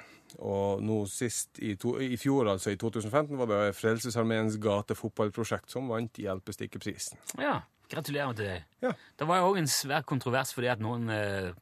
Og 0.44 0.84
nå 0.84 1.04
sist, 1.12 1.60
i, 1.60 1.76
to, 1.80 1.96
i 2.04 2.18
fjor, 2.20 2.50
altså 2.52 2.74
i 2.74 2.80
2015, 2.80 3.38
var 3.40 3.52
det 3.52 3.76
Frelsesarmeens 3.78 4.58
gatefotballprosjekt 4.64 5.72
som 5.72 5.88
vant 5.92 6.20
Hjelpestikkeprisen. 6.20 7.20
ja. 7.40 7.62
Gratulerer 7.88 8.34
til 8.36 8.50
deg. 8.50 8.64
Ja. 8.84 8.90
Det 9.16 9.26
var 9.30 9.38
jo 9.40 9.52
òg 9.54 9.62
en 9.62 9.70
svær 9.72 10.04
kontrovers 10.04 10.50
fordi 10.52 10.68
at 10.68 10.82
noen 10.84 11.08
eh, 11.08 11.54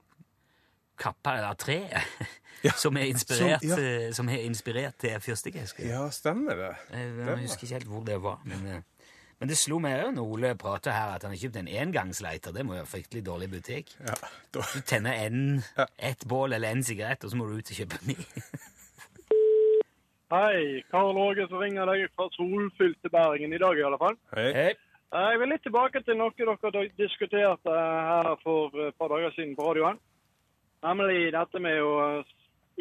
kappa 0.98 1.36
det 1.38 1.44
der 1.46 1.54
treet 1.54 1.94
Ja. 2.66 2.72
som, 2.72 2.98
er 2.98 3.06
inspirert, 3.12 3.62
Som- 3.62 3.80
ja. 3.84 4.08
eh, 4.08 4.12
som 4.16 4.30
er 4.30 4.42
inspirert 4.42 4.96
til 4.98 5.20
fyrstikkesker. 5.22 5.86
Ja, 5.86 6.08
stemmer 6.10 6.56
det. 6.58 6.72
Jeg, 6.92 7.12
jeg 7.20 7.38
husker 7.44 7.64
ikke 7.68 7.76
helt 7.76 7.88
hvor 7.92 8.04
det 8.08 8.16
var. 8.24 8.40
Men, 8.46 8.64
eh, 8.66 9.10
men 9.40 9.50
det 9.52 9.58
slo 9.60 9.78
meg 9.84 10.00
òg 10.02 10.14
når 10.16 10.32
Ole 10.34 10.54
prater 10.58 10.96
her, 10.96 11.12
at 11.18 11.22
han 11.28 11.36
har 11.36 11.38
kjøpt 11.38 11.60
en 11.62 11.68
engangsleiter. 11.68 12.56
Det 12.56 12.64
må 12.66 12.74
jo 12.74 12.80
være 12.82 12.90
fryktelig 12.96 13.22
dårlig 13.28 13.50
butikk. 13.52 13.92
Ja, 14.00 14.16
da, 14.56 14.64
Du 14.74 14.80
tenner 14.82 15.14
en, 15.28 15.62
Ja. 15.78 15.86
ett 16.00 16.26
bål 16.26 16.54
eller 16.58 16.72
en 16.72 16.82
sigarett, 16.84 17.24
og 17.24 17.30
så 17.32 17.38
må 17.38 17.46
du 17.52 17.58
ut 17.60 17.70
og 17.70 17.78
kjøpe 17.84 18.00
en 18.02 18.08
ny. 18.16 18.18
Hei, 20.34 20.82
Karl 20.92 21.18
Åge 21.22 21.46
som 21.52 21.62
ringer 21.62 21.86
deg 21.92 22.08
fra 22.18 22.26
solfylte 22.34 23.12
Bergen 23.14 23.54
i 23.54 23.60
dag 23.62 23.78
i 23.78 23.84
alle 23.86 24.00
fall. 24.02 24.18
hei. 24.36 24.50
Hei. 24.58 24.72
Eh, 25.14 25.30
Jeg 25.32 25.40
vil 25.40 25.50
litt 25.54 25.62
tilbake 25.64 26.02
til 26.04 26.18
noe 26.18 26.34
dere 26.36 26.88
diskuterte 26.98 27.70
her 27.72 28.32
for 28.44 28.74
et 28.88 28.98
par 28.98 29.08
dager 29.14 29.32
siden 29.38 29.54
på 29.56 29.68
radioen. 29.70 30.00
Nemlig 30.86 31.32
dette 31.34 31.62
med 31.62 31.82
å 31.82 31.94
eh, 32.06 32.34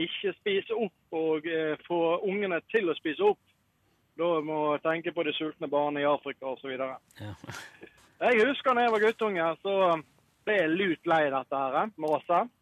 ikke 0.04 0.34
spise 0.40 0.76
opp 0.76 1.16
og 1.16 1.46
eh, 1.48 1.76
få 1.86 2.00
ungene 2.26 2.60
til 2.72 2.90
å 2.90 2.96
spise 2.98 3.24
opp. 3.32 3.40
Da 4.18 4.28
må 4.46 4.58
jeg 4.74 4.84
tenke 4.84 5.14
på 5.14 5.24
de 5.26 5.32
sultne 5.34 5.70
barna 5.70 6.02
i 6.02 6.06
Afrika 6.06 6.52
osv. 6.52 6.74
Ja. 6.76 7.32
Jeg 8.20 8.44
husker 8.46 8.76
da 8.76 8.84
jeg 8.84 8.92
var 8.94 9.02
guttunge, 9.02 9.48
så 9.62 9.78
ble 10.46 10.58
jeg 10.60 10.74
lut 10.76 11.08
lei 11.10 11.24
dette 11.32 11.62
her, 11.64 11.90
maset. 11.98 12.52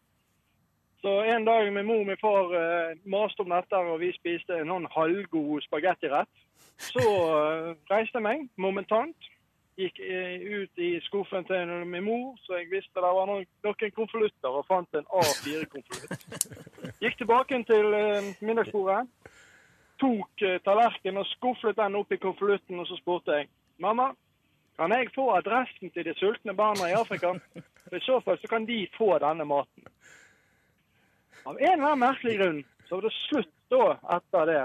Så 1.03 1.17
en 1.27 1.45
dag 1.45 1.67
min 1.75 1.87
mor 1.87 2.05
og 2.05 2.07
min 2.07 2.21
far 2.21 2.55
eh, 2.55 2.99
maste 3.11 3.43
om 3.43 3.51
dette, 3.51 3.77
og 3.77 3.99
vi 4.01 4.13
spiste 4.15 4.61
en 4.61 4.71
sånn 4.71 4.89
halvgod 4.95 5.65
spagettirett. 5.67 6.31
Så 6.79 7.03
eh, 7.03 7.73
reiste 7.91 8.21
jeg 8.21 8.27
meg 8.27 8.45
momentant, 8.55 9.32
gikk 9.79 10.01
eh, 10.05 10.41
ut 10.61 10.79
i 10.79 10.91
skuffen 11.07 11.45
til 11.49 11.71
min 11.89 12.05
mor, 12.05 12.35
så 12.45 12.59
jeg 12.61 12.71
visste 12.71 13.01
det 13.01 13.13
var 13.17 13.29
noen, 13.29 13.47
noen 13.65 13.95
konvolutter, 13.97 14.51
og 14.51 14.67
fant 14.69 14.99
en 14.99 15.09
A4-konvolutt. 15.09 16.99
Gikk 17.03 17.19
tilbake 17.23 17.63
til 17.69 17.97
eh, 17.97 18.33
middagsbordet, 18.45 19.07
tok 20.03 20.45
eh, 20.45 20.59
tallerkenen 20.67 21.23
og 21.23 21.31
skufflet 21.31 21.79
den 21.79 21.97
opp 22.01 22.13
i 22.13 22.21
konvolutten, 22.21 22.83
og 22.83 22.91
så 22.91 22.99
spurte 23.01 23.41
jeg 23.41 23.51
mamma, 23.83 24.13
kan 24.77 24.93
jeg 24.97 25.13
få 25.15 25.29
adressen 25.37 25.93
til 25.93 26.05
de 26.05 26.15
sultne 26.17 26.55
barna 26.57 26.89
i 26.89 26.97
Afrika? 26.97 27.35
For 27.85 27.97
I 27.97 28.05
så 28.05 28.21
fall 28.25 28.39
så 28.41 28.49
kan 28.49 28.65
de 28.67 28.87
få 28.97 29.19
denne 29.21 29.45
maten. 29.45 29.85
Av 31.45 31.59
en 31.59 31.73
eller 31.73 31.91
annen 31.91 32.01
merkelig 32.01 32.39
grunn 32.39 32.63
så 32.89 32.97
var 32.97 33.09
det 33.09 33.13
slutt 33.19 33.53
da 33.73 33.85
etter 34.17 34.49
det 34.51 34.63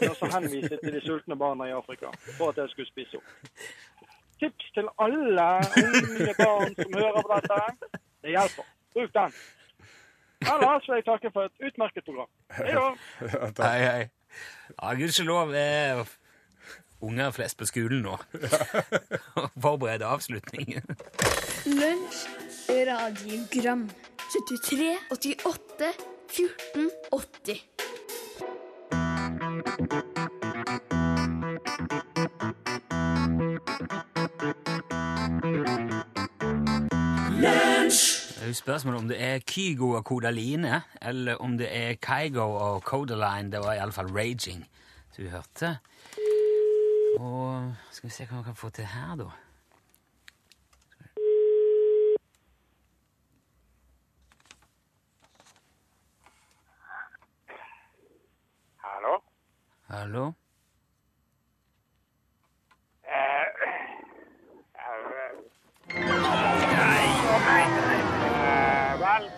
med 0.00 0.22
å 0.24 0.28
henvise 0.32 0.78
til 0.80 0.94
de 0.96 1.00
sultne 1.04 1.36
barna 1.40 1.68
i 1.68 1.74
Afrika 1.76 2.10
for 2.38 2.50
at 2.50 2.60
jeg 2.62 2.72
skulle 2.72 2.90
spise 2.90 3.20
opp. 3.20 3.34
Tips 4.40 4.70
til 4.74 4.86
alle 5.04 5.48
unge 5.84 6.34
barn 6.38 6.74
som 6.78 6.94
hører 6.94 7.22
på 7.22 7.28
dette. 7.34 7.88
Det 8.22 8.30
hjelper. 8.36 8.70
Bruk 8.94 9.10
den. 9.14 9.34
Ellers 10.40 10.88
vil 10.88 10.94
jeg 10.94 11.04
takke 11.04 11.30
for 11.34 11.42
et 11.50 11.66
utmerket 11.66 12.04
program. 12.04 12.30
Hei 12.56 12.72
da. 12.78 12.86
Hei, 13.66 13.80
hei. 13.84 14.08
Ja, 14.82 14.94
gudskjelov 14.96 15.52
er 15.54 16.04
unger 17.00 17.30
flest 17.36 17.58
på 17.60 17.68
skolen 17.68 18.04
nå. 18.06 18.16
Forbered 19.64 20.04
avslutningen. 20.06 20.88
Lunsj, 21.66 22.24
radiogram 22.88 23.88
73, 24.30 24.96
88, 25.12 25.92
14, 26.30 26.90
80 27.12 27.89
jo 38.50 38.54
spørsmålet 38.54 39.00
om 39.00 39.08
det 39.08 39.22
er 39.22 39.38
Kygo 39.46 39.90
og 39.90 40.04
Kodaline, 40.04 40.82
eller 41.02 41.36
om 41.36 41.58
det 41.58 41.68
er 41.70 41.94
Kygo 41.94 42.50
og 42.50 42.80
Codaline. 42.80 43.52
Det 43.52 43.60
var 43.62 43.78
iallfall 43.78 44.10
Raging 44.16 44.66
du 45.16 45.28
hørte. 45.28 45.78
Og 47.20 47.74
skal 47.90 48.08
vi 48.08 48.14
se 48.14 48.26
hva 48.26 48.40
vi 48.40 48.48
kan 48.48 48.56
få 48.56 48.70
til 48.70 48.86
her, 48.88 49.14
da. 49.20 49.28
Hallo? 58.84 59.16
Hallo? 59.90 60.39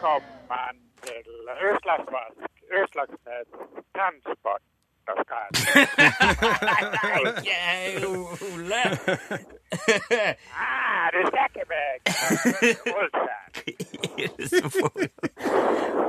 Velkommen 0.07 0.77
til 1.03 1.27
Utslagsvask. 1.69 2.39
Utslagsnes 2.83 3.47
transport 3.97 4.63
Ole! 8.51 8.83
Ah, 10.59 11.05
du 11.13 11.19
ikke 11.47 11.65
meg! 11.71 11.97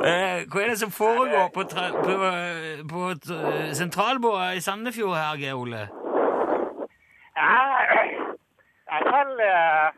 Eh, 0.03 0.39
Hva 0.51 0.57
er 0.63 0.67
det 0.73 0.79
som 0.79 0.91
foregår 0.91 1.47
på, 1.53 1.61
på, 2.07 2.13
på 2.93 3.01
t- 3.27 3.73
sentralbordet 3.77 4.55
i 4.57 4.59
Sandefjord 4.61 5.15
her, 5.15 5.37
Geir 5.43 5.53
Ole? 5.61 5.83
Ja, 7.37 7.53
jeg 8.91 9.01
selger 9.11 9.91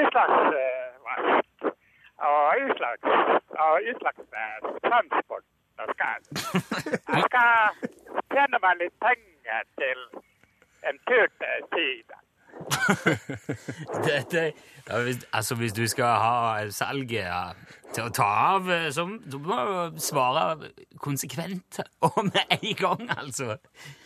utslagsvask 0.00 1.51
og 2.28 2.42
utslags 2.64 3.04
og 3.64 3.74
Utslagsnes 3.90 4.64
transport 4.88 5.46
og 5.80 5.86
skal. 5.94 6.20
Jeg 7.14 7.22
skal 7.28 7.54
tjene 8.34 8.60
meg 8.64 8.82
litt 8.82 8.96
penger 9.06 9.62
til 9.80 10.04
en 10.88 11.00
tur 11.08 11.26
til 11.42 11.56
Syden. 11.72 12.20
Dette, 14.06 14.52
altså 15.32 15.54
Hvis 15.54 15.72
du 15.72 15.86
skal 15.88 16.04
ha 16.04 16.70
salget 16.70 17.24
ja, 17.24 17.44
til 17.94 18.06
å 18.06 18.12
ta 18.14 18.28
av, 18.56 18.70
eh, 18.70 18.90
så 18.92 19.06
du 19.06 19.38
må 19.42 19.58
du 19.94 20.00
svare 20.02 20.72
konsekvent 21.00 21.80
og 22.06 22.24
med 22.28 22.56
en 22.58 22.76
gang, 22.78 23.08
altså. 23.16 23.56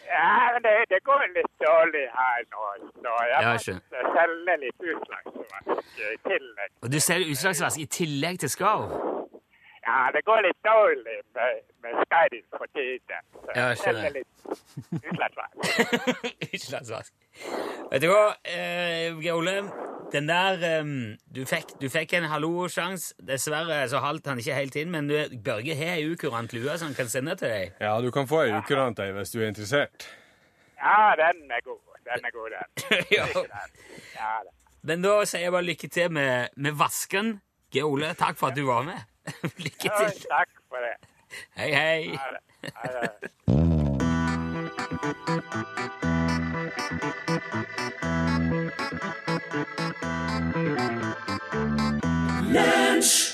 Ja, 0.06 0.58
det, 0.64 0.72
det 0.90 1.00
går 1.04 1.22
litt 1.34 1.52
dårlig 1.62 2.04
her 2.18 2.42
nå, 2.52 2.64
så 3.02 3.12
jeg 3.30 3.42
Ja, 3.42 3.52
måtte 3.52 4.04
selge 4.16 4.56
litt 4.64 4.86
utslagsvask 4.92 6.00
i 6.06 6.16
tillegg. 6.28 6.70
Og 6.82 6.92
du 6.92 6.98
selger 7.00 7.32
utslagsvask 7.34 7.80
i 7.84 7.86
tillegg 7.98 8.38
til 8.44 8.50
skarv? 8.52 8.86
Ja, 9.86 9.98
det 10.14 10.22
går 10.26 10.40
litt 10.46 10.60
dårlig 10.66 11.18
med, 11.38 11.60
med 11.82 11.98
skarv 12.06 12.38
for 12.58 12.66
tiden. 12.74 13.20
Så 13.34 13.50
Ja, 13.56 13.66
jeg 13.72 13.78
selger 13.82 14.10
litt 14.16 14.32
utslagsvask. 15.02 15.54
utslagsvask. 16.56 17.12
Vet 17.92 18.02
du 18.02 18.08
hva, 18.10 18.24
eh, 18.50 19.34
Ole, 19.36 19.56
Den 20.12 20.28
der 20.28 20.80
um, 20.80 21.16
du, 21.34 21.42
fikk, 21.48 21.72
du 21.80 21.88
fikk 21.90 22.12
en 22.16 22.28
hallo-sjans. 22.30 23.08
Dessverre 23.26 23.88
så 23.90 23.98
halvt 24.04 24.26
han 24.30 24.38
ikke 24.42 24.54
helt 24.54 24.76
inn, 24.78 24.92
men 24.94 25.08
du, 25.10 25.16
Børge 25.44 25.74
har 25.78 25.96
ei 25.96 26.06
ukurant 26.06 26.52
lue 26.54 26.76
som 26.78 26.86
han 26.90 26.98
kan 26.98 27.10
sende 27.10 27.34
til 27.40 27.50
deg. 27.50 27.74
Ja, 27.82 27.96
du 28.02 28.10
kan 28.14 28.28
få 28.30 28.44
ei 28.44 28.54
ukurant 28.54 28.98
ei 29.02 29.10
hvis 29.16 29.34
du 29.34 29.40
er 29.42 29.48
interessert. 29.50 30.06
Ja, 30.78 31.14
den 31.18 31.50
er 31.50 31.64
god. 31.64 31.82
Den 32.06 32.28
er 32.28 32.30
god, 32.30 32.50
den. 32.54 32.68
Ja. 33.16 33.26
Ja, 34.14 34.32
den. 34.44 34.54
Men 34.86 35.02
da 35.02 35.24
sier 35.26 35.42
jeg 35.48 35.52
bare 35.56 35.66
lykke 35.66 35.88
til 35.90 36.12
med, 36.14 36.54
med 36.56 36.72
vasken. 36.78 37.40
Geir 37.74 37.88
Ole, 37.90 38.14
takk 38.14 38.38
for 38.38 38.52
at 38.52 38.56
du 38.58 38.62
var 38.68 38.86
med. 38.86 39.00
lykke 39.66 39.90
Ja, 39.90 40.06
takk 40.30 40.50
for 40.70 40.78
det. 40.86 40.94
Hei, 41.58 41.70
hei. 41.74 42.14
Ha 42.14 42.26
det. 42.36 42.42
Ha 42.78 42.86
det. 42.94 43.10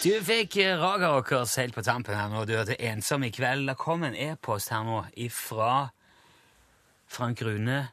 Du 0.03 0.11
fikk 0.27 0.57
eh, 0.59 0.75
Raga 0.81 1.13
Rockers 1.13 1.55
helt 1.61 1.77
på 1.77 1.83
tampen 1.87 2.17
her 2.19 2.31
nå. 2.33 2.43
Du 2.43 2.57
hørte 2.57 2.75
Ensom 2.83 3.23
i 3.23 3.31
kveld. 3.31 3.69
Det 3.71 3.77
kom 3.79 4.03
en 4.03 4.17
e-post 4.19 4.73
her 4.75 4.83
nå 4.87 5.05
ifra 5.15 5.93
Frank 7.13 7.43
Rune, 7.47 7.85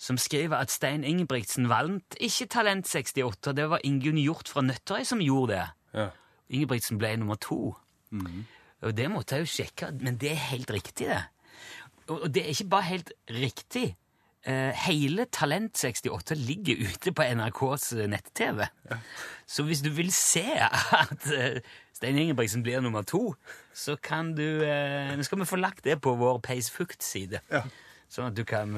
som 0.00 0.18
skriver 0.18 0.58
at 0.58 0.72
Stein 0.74 1.04
Ingebrigtsen 1.06 1.68
vant 1.70 2.16
ikke 2.18 2.48
Talent 2.50 2.88
68. 2.90 3.54
Det 3.54 3.68
var 3.70 3.84
Ingunn 3.86 4.18
Hjort 4.18 4.50
fra 4.50 4.64
Nøtterøy 4.66 5.06
som 5.06 5.22
gjorde 5.22 5.54
det. 5.54 5.66
Ja. 6.00 6.08
Ingebrigtsen 6.50 6.98
ble 6.98 7.12
nummer 7.20 7.38
to. 7.38 7.76
Og 8.82 8.96
det 8.96 9.10
måtte 9.12 9.38
jeg 9.38 9.46
jo 9.46 9.54
sjekke, 9.54 9.92
men 10.00 10.18
det 10.18 10.32
er 10.32 10.46
helt 10.50 10.70
riktig, 10.74 11.12
det. 11.12 11.22
Og 12.10 12.26
det 12.32 12.42
er 12.42 12.54
ikke 12.56 12.70
bare 12.72 12.88
helt 12.90 13.12
riktig. 13.30 13.92
Eh, 14.48 14.72
hele 14.86 15.26
Talent 15.28 15.76
68 15.76 16.34
ligger 16.34 16.80
ute 16.88 17.12
på 17.12 17.22
NRKs 17.22 17.92
nett-TV. 18.08 18.64
Så 19.46 19.66
hvis 19.68 19.82
du 19.84 19.90
vil 19.92 20.12
se 20.12 20.46
at 20.56 21.26
eh, 21.36 21.60
Stein 21.92 22.16
Ingebrigtsen 22.16 22.62
blir 22.64 22.80
nummer 22.80 23.02
to, 23.02 23.34
så 23.76 23.98
kan 24.00 24.32
du 24.36 24.62
eh, 24.64 25.12
Nå 25.16 25.26
skal 25.28 25.42
vi 25.42 25.48
få 25.50 25.60
lagt 25.60 25.84
det 25.84 25.98
på 26.00 26.14
vår 26.16 26.40
Peisfukt-side, 26.46 27.42
sånn 28.08 28.30
at 28.30 28.38
du 28.38 28.46
kan 28.48 28.72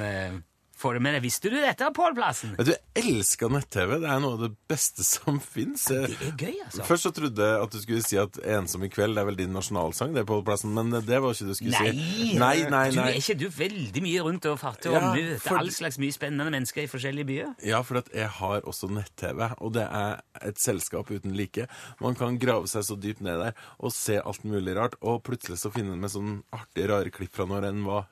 eh, 0.83 0.85
få 0.85 0.93
det 0.97 1.03
med 1.05 1.15
deg. 1.15 1.23
Visste 1.23 1.51
du 1.53 1.57
dette, 1.63 1.89
Pål 1.95 2.15
Plassen? 2.19 2.55
Vet 2.59 2.67
du, 2.67 2.73
jeg 2.99 3.05
elsker 3.15 3.53
nett-TV. 3.55 3.95
Det 4.03 4.09
er 4.11 4.21
noe 4.25 4.35
av 4.37 4.41
det 4.43 4.51
beste 4.69 5.05
som 5.07 5.39
fins. 5.41 5.85
Det 5.89 6.01
er 6.11 6.35
gøy, 6.37 6.57
altså. 6.67 6.87
Først 6.89 7.07
så 7.07 7.13
trodde 7.15 7.47
jeg 7.47 7.63
at 7.63 7.71
du 7.71 7.79
skulle 7.83 8.03
si 8.03 8.19
at 8.19 8.33
'Ensom 8.43 8.85
i 8.85 8.89
kveld' 8.91 9.15
det 9.15 9.23
er 9.23 9.29
vel 9.31 9.37
din 9.39 9.53
nasjonalsang, 9.55 10.15
det, 10.15 10.27
Pål 10.27 10.45
Plassen, 10.45 10.75
men 10.75 10.91
det 10.91 11.07
var 11.23 11.31
ikke 11.33 11.47
det 11.47 11.55
du 11.55 11.55
skulle 11.55 11.79
Nei, 11.79 11.93
si. 11.93 12.39
Nei, 12.39 12.57
nei, 12.71 12.91
Du 12.91 13.01
er 13.01 13.15
ikke 13.21 13.39
du 13.39 13.49
veldig 13.49 14.03
mye 14.03 14.21
rundt 14.27 14.47
og 14.51 14.59
farter 14.59 14.93
Ja, 14.93 14.99
og 15.11 15.17
møter 15.17 15.41
for- 15.41 15.59
all 15.59 15.71
slags 15.71 15.99
mye 15.99 16.13
spennende 16.13 16.51
mennesker 16.51 16.83
i 16.83 16.87
forskjellige 16.91 17.27
byer? 17.27 17.55
Ja, 17.65 17.83
for 17.83 17.99
at 17.99 18.09
jeg 18.15 18.29
har 18.29 18.61
også 18.63 18.91
nett-TV, 18.91 19.55
og 19.61 19.73
det 19.75 19.83
er 19.89 20.21
et 20.43 20.59
selskap 20.59 21.11
uten 21.11 21.37
like. 21.37 21.69
Man 22.01 22.15
kan 22.15 22.39
grave 22.39 22.67
seg 22.67 22.83
så 22.83 22.97
dypt 22.99 23.21
ned 23.21 23.39
der 23.39 23.53
og 23.79 23.93
se 23.93 24.19
alt 24.21 24.45
mulig 24.45 24.77
rart, 24.77 24.95
og 25.03 25.23
plutselig 25.23 25.59
så 25.59 25.71
finner 25.73 25.97
man 25.97 26.11
sånn 26.11 26.43
artige, 26.53 26.89
rare 26.89 27.11
klipp 27.11 27.33
fra 27.35 27.45
når 27.47 27.69
en 27.69 27.85
var 27.85 28.07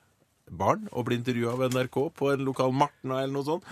barn 0.51 0.87
og 0.91 1.05
bli 1.07 1.15
intervjua 1.19 1.53
av 1.55 1.61
NRK 1.71 1.97
på 2.19 2.31
en 2.33 2.41
lokal 2.45 2.73
Martna 2.75 3.21
eller 3.23 3.33
noe 3.37 3.47
sånt. 3.47 3.67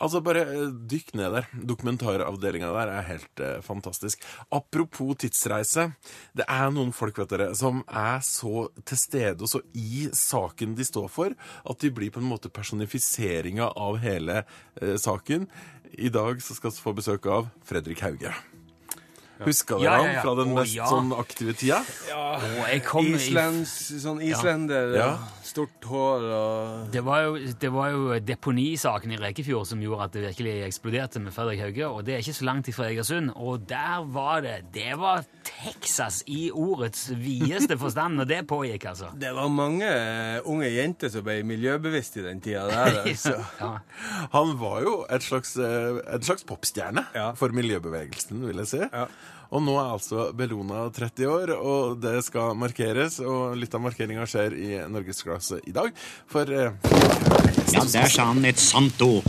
Altså, 0.00 0.20
bare 0.22 0.44
eh, 0.46 0.68
dykk 0.90 1.14
ned 1.18 1.34
der. 1.34 1.48
Dokumentaravdelinga 1.72 2.70
der 2.76 2.92
er 2.94 3.08
helt 3.08 3.42
eh, 3.42 3.56
fantastisk. 3.66 4.22
Apropos 4.54 5.16
tidsreise. 5.18 5.88
Det 6.36 6.46
er 6.46 6.70
noen 6.74 6.92
folk, 6.94 7.18
vet 7.18 7.32
dere, 7.34 7.50
som 7.58 7.82
er 7.90 8.20
så 8.26 8.68
til 8.86 9.00
stede 9.00 9.42
og 9.42 9.50
så 9.50 9.62
i 9.74 10.06
saken 10.14 10.76
de 10.78 10.86
står 10.86 11.08
for, 11.10 11.34
at 11.66 11.82
de 11.82 11.90
blir 11.94 12.12
på 12.14 12.22
en 12.22 12.30
måte 12.30 12.52
personifiseringa 12.54 13.72
av 13.76 13.98
hele 14.04 14.44
eh, 14.80 14.94
saken. 15.00 15.48
I 15.98 16.08
dag 16.14 16.38
så 16.44 16.54
skal 16.54 16.70
vi 16.70 16.84
få 16.84 16.94
besøk 16.94 17.26
av 17.26 17.50
Fredrik 17.66 18.00
Hauge. 18.06 18.30
Husker 19.40 19.80
dere 19.80 19.86
Ja, 19.88 19.92
ja, 19.96 20.08
han 20.12 20.22
fra 20.22 20.32
den 20.36 20.50
mest 20.52 20.74
ja. 20.76 20.84
sånn 20.90 21.14
aktive 21.16 21.54
tida? 21.56 21.78
Ja. 22.10 22.24
jeg 22.68 22.82
kom 22.84 23.06
i- 23.08 23.14
Islands, 23.16 23.72
sånn 24.02 24.20
islender, 24.20 24.92
Ja. 24.98 25.10
Stort 25.50 25.86
hår 25.90 26.24
og 26.36 26.90
Det 26.94 27.02
var, 27.04 27.20
jo, 27.26 27.36
det 27.60 27.70
var 27.74 27.90
jo 27.94 28.18
deponisaken 28.22 29.12
i 29.14 29.18
Rekefjord 29.20 29.66
som 29.68 29.80
gjorde 29.82 30.06
at 30.06 30.14
det 30.16 30.22
virkelig 30.28 30.54
eksploderte 30.68 31.20
med 31.22 31.34
Fredrik 31.34 31.60
Hauge, 31.64 31.88
og 31.88 32.04
det 32.06 32.14
er 32.14 32.22
ikke 32.24 32.34
så 32.38 32.46
langt 32.48 32.70
ifra 32.72 32.86
Egersund. 32.90 33.32
Og 33.36 33.64
der 33.68 34.04
var 34.14 34.40
det 34.44 34.56
Det 34.74 34.94
var 35.00 35.24
Texas 35.46 36.22
i 36.30 36.50
ordets 36.54 37.08
videste 37.18 37.76
forstand, 37.78 38.20
og 38.22 38.28
det 38.30 38.42
pågikk, 38.50 38.84
altså. 38.92 39.10
Det 39.20 39.34
var 39.36 39.48
mange 39.52 39.86
eh, 39.90 40.38
unge 40.48 40.70
jenter 40.74 41.10
som 41.12 41.24
ble 41.26 41.40
miljøbevisste 41.46 42.22
i 42.22 42.28
den 42.30 42.40
tida 42.44 42.66
der. 42.70 43.02
Altså. 43.10 43.34
Ja. 43.60 43.72
Han 44.32 44.54
var 44.60 44.80
jo 44.86 44.94
et 45.10 45.22
slags, 45.26 45.56
eh, 45.58 45.98
en 46.14 46.22
slags 46.22 46.44
popstjerne 46.48 47.06
Ja. 47.14 47.30
for 47.34 47.52
miljøbevegelsen, 47.56 48.46
vil 48.46 48.62
jeg 48.62 48.70
si. 48.70 48.82
Ja. 48.86 49.06
Og 49.50 49.62
nå 49.66 49.74
er 49.80 49.94
altså 49.96 50.28
Bellona 50.36 50.84
30 50.94 51.26
år, 51.26 51.52
og 51.58 51.96
det 52.02 52.20
skal 52.26 52.54
markeres. 52.58 53.18
Og 53.24 53.56
litt 53.58 53.74
av 53.74 53.82
markeringa 53.82 54.26
skjer 54.30 54.54
i 54.54 54.70
Norgesklasse 54.90 55.58
i 55.66 55.74
dag. 55.74 55.90
For 56.30 56.46
eh, 56.54 56.70
Ja, 57.74 57.82
der 57.86 58.10
sa 58.10 58.30
han 58.30 58.44
et 58.46 58.62
sant 58.62 59.02
ord. 59.02 59.26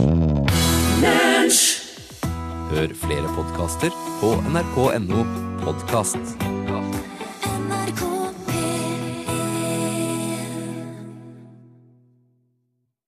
Hør 2.72 2.94
flere 3.02 3.34
podkaster 3.36 3.92
på 4.22 4.32
nrk.no 4.54 5.26
podkast. 5.66 7.01